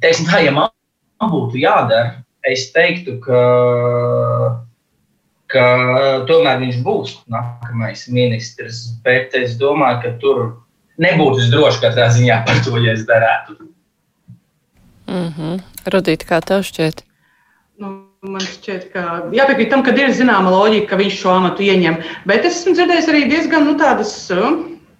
[0.03, 0.71] Teiksim, tā, ja man
[1.31, 3.43] būtu jādara, es teiktu, ka,
[5.53, 5.67] ka
[6.27, 10.41] tomēr viņš būs nākamais ministrs, bet es domāju, ka tur
[11.01, 13.55] nebūtu droši katrā ziņā par to, ja es darētu.
[15.13, 15.59] Mm -hmm.
[15.93, 17.03] Rudīt, kā tev šķiet?
[17.77, 17.89] Nu,
[18.21, 19.01] man šķiet, ka
[19.35, 21.99] jāpiekrīt tam, ka ir zināma loģika, ka viņš šo amatu ieņem.
[22.25, 24.31] Bet es esmu dzirdējis arī diezgan nu, tādas.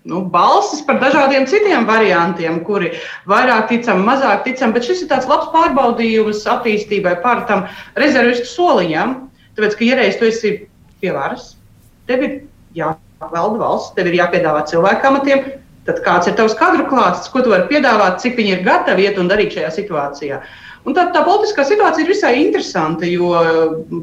[0.04, 2.92] nu, balsis par dažādiem citiem variantiem, kuri
[3.26, 4.74] vairāk ticam, mazāk ticam.
[4.74, 9.16] Bet šis ir tāds labs pārbaudījums attīstībai par tam rezervistu soliņam.
[9.56, 10.68] Tāpēc, ka iereiz tu esi
[11.02, 11.56] pie varas,
[12.08, 12.42] tev ir
[12.76, 15.63] jāvalda valsts, tev ir jāpiedāvā cilvēku amatiem.
[15.88, 19.18] Tad kāds ir tavs kadru klāsts, ko tu vari piedāvāt, cik viņi ir gatavi iet
[19.20, 20.40] un darīt šajā situācijā.
[20.88, 23.32] Un tā, tā politiskā situācija ir visai interesanta, jo,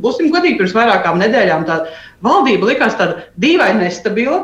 [0.01, 1.83] būsim godīgi, pirms vairākām nedēļām tā
[2.25, 4.43] valdība likās tāda dīvaini nestabila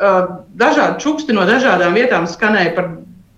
[0.00, 2.88] dažādi čuksti no dažādām vietām skanēja par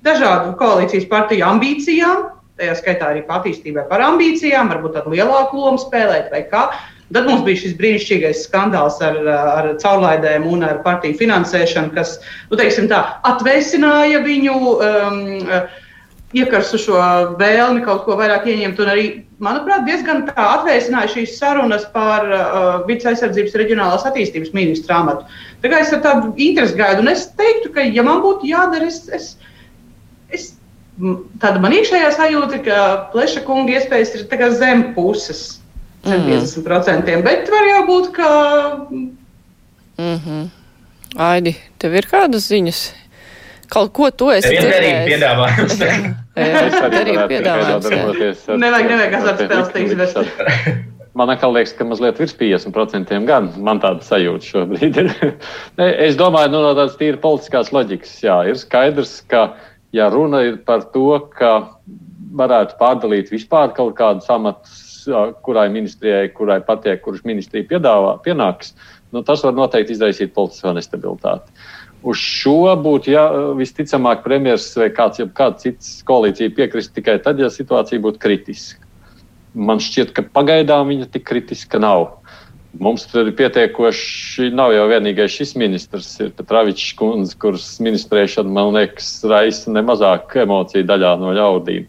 [0.07, 5.81] dažādu koalīcijas partiju ambīcijām, tajā skaitā arī par attīstībai par ambīcijām, varbūt tādu lielāku lomu
[5.83, 6.68] spēlēt vai kā.
[7.13, 12.17] Tad mums bija šis brīnišķīgais skandāls ar, ar caurlaidēm un ar partiju finansēšanu, kas,
[12.51, 12.59] nu,
[12.89, 15.19] tā, atvēsināja viņu um,
[16.33, 16.97] iekarsušo
[17.41, 19.07] vēlmi kaut ko vairāk ieņemt un arī
[19.45, 22.59] manuprāt, diezgan tā atvēsināja šīs sarunas par uh,
[22.89, 25.29] vidas aizsardzības reģionālās attīstības ministra amatu.
[25.63, 28.89] Tā kā es ar tādu interesi gaidu, un es teiktu, ka, ja man būtu jādara,
[28.89, 29.35] es, es,
[30.33, 30.53] es
[31.43, 32.79] tāda man iekšējā sajūta, ka
[33.13, 35.62] pleša kunga iespējas ir zem puses,
[36.05, 36.26] mm.
[36.30, 38.32] 50%, bet var jau būt, ka.
[38.92, 40.48] Mm -hmm.
[41.16, 42.92] Aidi, tev ir kādas ziņas?
[43.72, 45.05] Kaut ko to es dzirdēju.
[45.09, 45.80] Piedāvājums.
[46.36, 48.48] es arī piedāvājums.
[48.61, 50.18] Nevajag, nevajag azartspēles te izvest.
[51.14, 55.11] Man liekas, ka mazliet virs 50% gan man tāda sajūta šobrīd ir.
[56.09, 59.50] es domāju, nu, no tādas tīri politiskās loģikas, jā, ir skaidrs, ka,
[59.92, 61.53] ja runa ir par to, ka
[62.40, 64.82] varētu pārdalīt vispār kaut kādus amatus,
[65.46, 68.74] kurai ministrijai, kurai patiek, kurš ministrija piedāvā, pienāks,
[69.12, 71.53] nu, tas var noteikti izraisīt politisko nestabilitāti.
[72.03, 77.38] Uz šo būtu ja, visticamāk premjerministrs vai kāds, ja kāds cits koalīcija piekrist tikai tad,
[77.38, 78.88] ja situācija būtu kritiska.
[79.55, 82.09] Man šķiet, ka pagaidām viņa tik kritiska nav.
[82.80, 88.72] Mums tur ir pietiekoši, nav jau vienīgais šis ministrs, ir Petravičs kundze, kuras ministrēšana, man
[88.78, 91.84] liekas, raisa nemazāk emociju daļā no ļaudīm.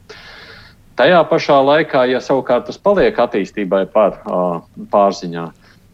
[0.99, 4.19] Tajā pašā laikā, ja savukārt tas paliek attīstībai pār,
[4.93, 5.47] pārziņā,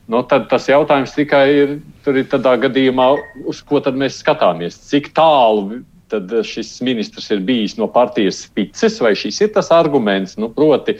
[0.10, 1.74] Nu, tad tas jautājums tikai ir,
[2.10, 3.12] ir tādā gadījumā,
[3.45, 4.80] uz ko mēs skatāmies.
[4.89, 10.50] Cik tālu šis ministrs ir bijis no partijas spices, vai šis ir tas arguments, nu,
[10.50, 10.97] proti,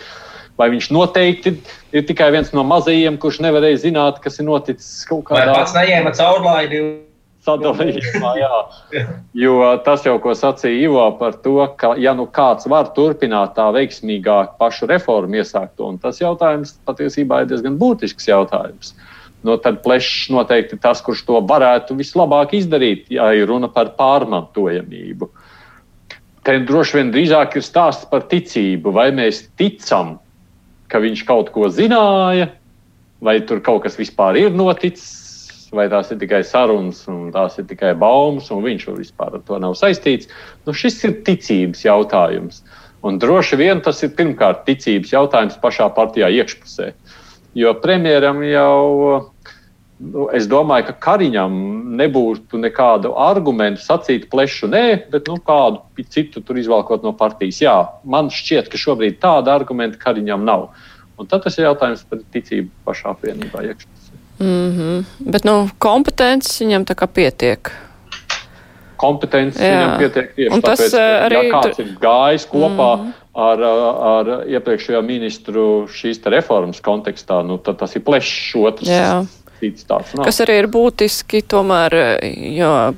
[0.62, 1.56] vai viņš noteikti
[1.90, 5.58] ir tikai viens no mazajiem, kurš nevarēja zināt, kas ir noticis kaut kādā veidā.
[5.58, 6.84] Pats neņēma caurlaidi
[7.46, 8.32] sadalījumā.
[8.40, 9.04] Jā.
[9.38, 13.70] Jo tas jau, ko sacīja Ivo par to, ka, ja nu kāds var turpināt tā
[13.76, 18.96] veiksmīgāk pašu reformu iesākto, un tas jautājums patiesībā ir diezgan būtisks jautājums.
[19.40, 23.94] No nu, tad plešs noteikti tas, kurš to varētu vislabāk izdarīt, ja ir runa par
[23.96, 25.30] pārmantojamību.
[26.44, 30.18] Te droši vien drīzāk ir stāsts par ticību, vai mēs ticam,
[30.92, 32.50] ka viņš kaut ko zināja,
[33.24, 35.19] vai tur kaut kas vispār ir noticis,
[35.76, 39.60] vai tās ir tikai sarunas, un tās ir tikai baumas, un viņš vispār ar to
[39.62, 40.30] nav saistīts.
[40.66, 42.64] Nu, šis ir ticības jautājums.
[43.06, 46.92] Un droši vien tas ir pirmkārt ticības jautājums pašā partijā iekšpusē.
[47.58, 48.82] Jo premjeram jau,
[50.04, 51.56] nu, es domāju, ka Kariņam
[52.00, 57.64] nebūtu nekādu argumentu sacīt plešu nē, bet nu, kādu citu tur izvēlkot no partijas.
[57.64, 60.70] Jā, man šķiet, ka šobrīd tāda argumenta Kariņam nav.
[61.20, 63.99] Un tad tas ir jautājums par ticību pašā apvienībā iekšpusē.
[64.40, 65.06] Mm -hmm.
[65.20, 67.72] Bet, nu, kompetences viņam tā kā pietiek.
[68.98, 69.72] Kompetences Jā.
[69.72, 73.12] viņam pietiek tieši Un tas tāpēc, ka, arī ja kāds ir gājis kopā mm -hmm.
[73.34, 73.64] ar,
[74.14, 78.90] ar iepriekšējo ministru šīs reformas kontekstā, nu, tad tas ir plešs otrs.
[78.90, 79.26] Jā.
[79.60, 81.92] Tāds, Kas arī ir būtiski, tomēr,
[82.56, 82.94] jo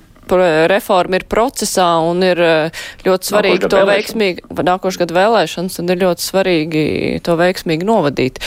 [0.71, 6.03] reforma ir procesā un ir eh, ļoti svarīgi to veiksmīgi, nākošu gadu vēlēšanas, un ir
[6.03, 6.83] ļoti svarīgi
[7.25, 8.41] to veiksmīgi novadīt.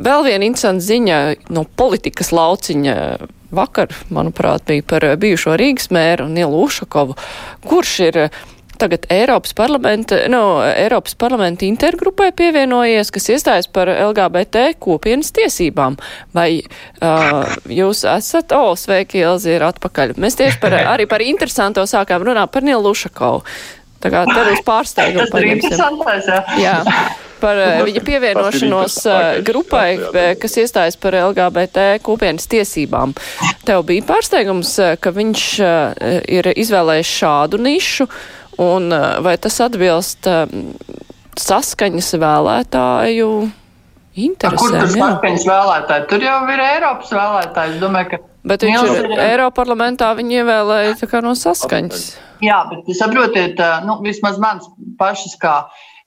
[0.00, 1.20] Vēl viena interesanta ziņa
[1.54, 2.96] no politikas lauciņa.
[3.50, 7.16] Vakar, manuprāt, bija par bijušo Rīgas mēru Nielu Ušakovu,
[7.66, 8.18] kurš ir
[8.80, 15.98] tagad Eiropas parlamenta, no, Eiropas parlamenta intergrupai pievienojies, kas iestājas par LGBT kopienas tiesībām.
[16.36, 20.16] Vai uh, jūs esat, o, oh, sveiki, Ilzi ir atpakaļ.
[20.20, 23.44] Mēs tieši par, arī par interesanto sākām runāt par Nielu Lušakovu.
[24.00, 25.76] Tā kā tev uz pārsteigumu paņemsim.
[26.56, 26.78] Jā.
[27.40, 28.96] Par viņa pievienošanos
[29.44, 29.96] grupai,
[30.40, 33.14] kas iestājas par LGBT kopienas tiesībām.
[33.68, 35.46] Tev bija pārsteigums, ka viņš
[36.32, 38.08] ir izvēlējis šādu nišu,
[38.60, 40.44] Un eh, vai tas atbilst eh,
[41.40, 43.28] saskaņas vēlētāju
[44.20, 44.58] interesēm?
[44.60, 46.08] Kur tur saskaņas vēlētāji?
[46.10, 47.76] Tur jau ir Eiropas vēlētāji.
[47.76, 48.24] Es domāju, ka.
[48.50, 52.04] Bet viņš ir, ir Eiropa parlamentā, viņi ievēlēja tā kā no saskaņas.
[52.40, 54.68] Jā, bet saprotiet, nu, vismaz mans
[55.00, 55.56] pašas kā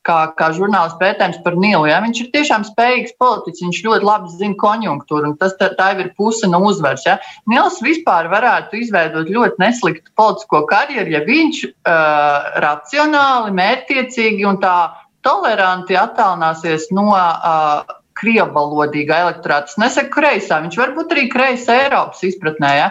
[0.08, 1.88] kā, kā žurnālists pētījums par Nilu.
[1.89, 2.01] Ja?
[2.04, 6.12] Viņš ir tiešām spējīgs politiķis, viņš ļoti labi zina konjunktūru, un tas tā, tā ir
[6.20, 7.06] puse no uzvaras.
[7.08, 7.18] Ja?
[7.49, 14.78] Nils vispār varētu izveidot ļoti nesliktu politisko karjeru, ja viņš uh, racionāli, mērķtiecīgi un tā
[15.24, 17.84] toleranti attālināsies no uh,
[18.20, 19.72] krievvalodīgā elektorāta.
[19.72, 22.74] Es nesaku kreisā, viņš varbūt arī kreisā Eiropas izpratnē.
[22.78, 22.89] Ja?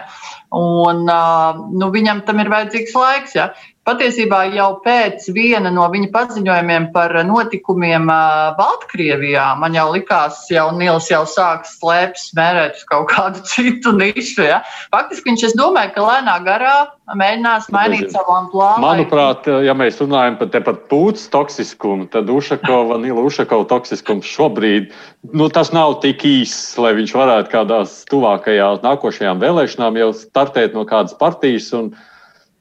[0.53, 3.37] Un, uh, nu, viņam tam ir vajadzīgs laiks.
[3.37, 3.51] Ja?
[3.83, 8.07] Patiesībā jau pēc viena no viņa paziņojumiem par notikumiem
[8.55, 14.45] Baltkrievijā man jau likās, jau Nils jau sāks slēpes mērēt uz kaut kādu citu nišu.
[14.47, 14.61] Ja?
[14.93, 16.75] Faktiski viņš, es domāju, ka lēnā garā
[17.11, 18.85] mēģinās mainīt savu amplānu.
[18.85, 24.95] Manuprāt, ja mēs runājam par tepat pūces toksiskumu, tad Ušakova, Nila Ušakova toksiskums šobrīd,
[25.35, 30.87] nu, tas nav tik īss, lai viņš varētu kādās tuvākajās nākošajām vēlēšanām jau startēt no
[30.87, 31.91] kādas partijas un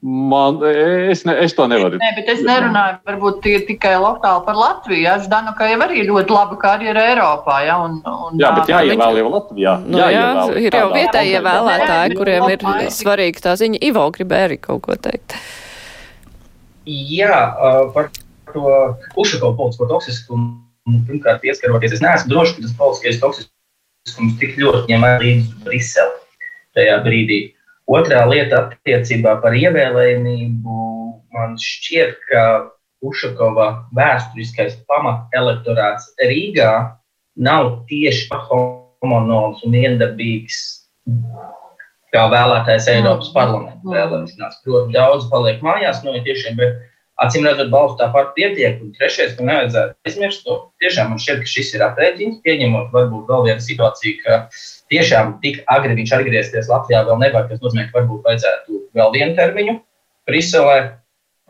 [0.02, 1.94] Man, es, ne, es to nevaru.
[2.02, 4.98] Nē, bet es nerunāju varbūt tikai lokāli par Latviju.
[5.04, 5.12] Ja?
[5.22, 7.60] Ždanoka jau arī ļoti laba karjera Eiropā.
[7.62, 7.76] Ja?
[7.84, 9.76] Un, un, jā, bet jāievēl jau Latvijā.
[9.86, 10.24] Nu, jā, jā,
[10.58, 13.78] ir jau vietējie vēlētāji, kuriem ir svarīga tā ziņa.
[13.92, 15.36] Ivo gribēja arī kaut ko teikt.
[16.90, 17.38] Jā,
[17.94, 18.10] par
[18.50, 18.66] to
[19.14, 20.50] Ušakovu politisko toksiskumu.
[21.06, 26.16] Pirmkārt, pieskaroties, es neesmu drošs, ka tas politiskais toksiskums tik ļoti ņem līdzi Briseli
[26.74, 27.38] tajā brīdī.
[27.90, 30.78] Otrā lieta attiecībā par ievēlējumību.
[31.32, 32.42] Man šķiet, ka
[33.02, 36.72] Ušakova vēsturiskais pamatelektorāts Rīgā
[37.34, 40.60] nav tieši homonols un viendabīgs
[42.12, 44.60] kā vēlētājs Eiropas parlamenta vēlēšanās.
[44.64, 46.76] Protams, daudz paliek mājās no tiešiem, bet
[47.24, 48.78] acīm redzot, balstu tāpat pietiek.
[48.84, 50.58] Un trešais, ka nevajadzētu aizmirst to.
[50.84, 54.42] Tiešām man šķiet, ka šis ir aprēķins, pieņemot varbūt vēl vienu situāciju, ka
[54.92, 59.36] tiešām tik agri viņš atgriezties Latvijā vēl nevar, kas nozīmē, ka varbūt vajadzētu vēl vienu
[59.38, 59.78] termiņu
[60.28, 60.80] Briselē.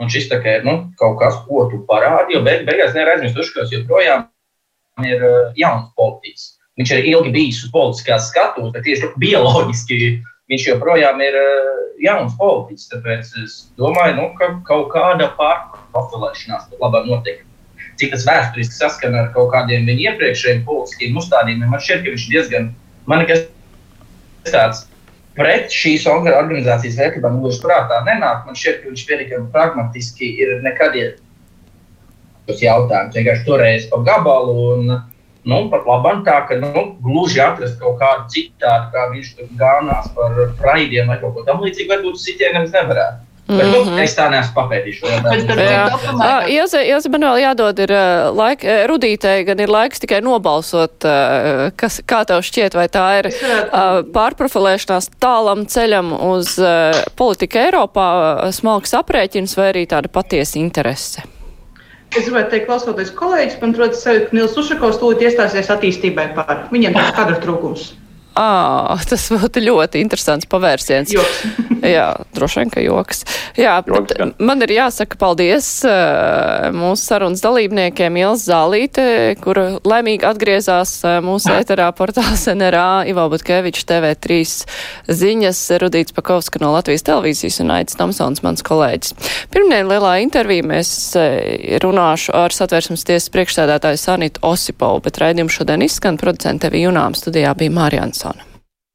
[0.01, 3.13] Un šis tā kā ir nu, kaut kas, ko tu parādi, jo beig, beigās nevar
[3.13, 4.25] aizmirst, ka joprojām
[5.05, 6.49] ir uh, jauns politiķis.
[6.81, 9.99] Viņš ir ilgi bijis uz politiskās skatuves, bet tieši bioloģiski
[10.51, 11.71] viņš joprojām ir uh,
[12.03, 12.89] jauns politiķis.
[12.95, 17.45] Tāpēc es domāju, nu, ka kaut kāda pārprofilēšanās pat labāk notiek.
[18.01, 22.29] Cik tas vēsturiski saskana ar kaut kādiem viņa iepriekšējiem politiskiem uzstādījumiem, man šķiet, ka viņš
[22.33, 22.71] diezgan
[23.11, 23.47] man nekas
[24.49, 24.87] tāds
[25.37, 28.45] pret šīs organizācijas vērtībām gluži prātā nenāk.
[28.47, 30.99] Man šķiet, ka viņš pietiekami pragmatiski ir nekad
[32.49, 33.17] šos jautājumus.
[33.17, 38.29] Vienkārši toreiz pa gabalu un nu, pat labam tā, ka nu, gluži atrast kaut kādu
[38.35, 43.32] citātu, kā viņš tur gānās par fraidiem vai kaut ko tam līdzīgu, varbūt sitienam nevarētu.
[43.43, 43.99] Bet, nu, mhm.
[43.99, 45.01] es tā neesmu papētījis.
[46.53, 47.93] Ilze, man vēl jādod ir
[48.39, 51.03] laik, Rudītei, gan ir laiks tikai nobalsot,
[51.79, 53.31] kas, kā tev šķiet, vai tā ir
[54.15, 56.55] pārprofilēšanās tālam ceļam uz
[57.19, 58.09] politiku Eiropā,
[58.55, 61.27] smalks aprēķins vai arī tāda patiesa interese?
[62.13, 66.67] Es gribētu teikt, klausoties kolēģis, man rodas ka Nils Ušakovs tūlīt iestāsies attīstībai par.
[66.73, 67.95] Viņam tas kadra trūkums.
[68.39, 71.13] À, tas būtu ļoti interesants pavērsiens.
[71.95, 73.25] Jā, droši vien, ka joks.
[73.59, 75.67] Jā, joks, bet man ir jāsaka paldies
[76.73, 79.05] mūsu sarunas dalībniekiem Ilz Zālīte,
[79.43, 80.95] kur laimīgi atgriezās
[81.27, 84.39] mūsu ēterā portāls NRA, Ivo Butkevičs, TV3
[85.11, 89.17] ziņas, Rudīts Pakovska no Latvijas televīzijas un Aits Tomsons, mans kolēģis.
[89.53, 90.95] Pirmdien lielā intervijā mēs
[91.83, 97.75] runāšu ar satversmes tiesas priekšsēdētāju Sanitu Osipovu, bet raidījumu šodien izskan producente Junām studijā bija
[97.75, 98.22] Mārijans.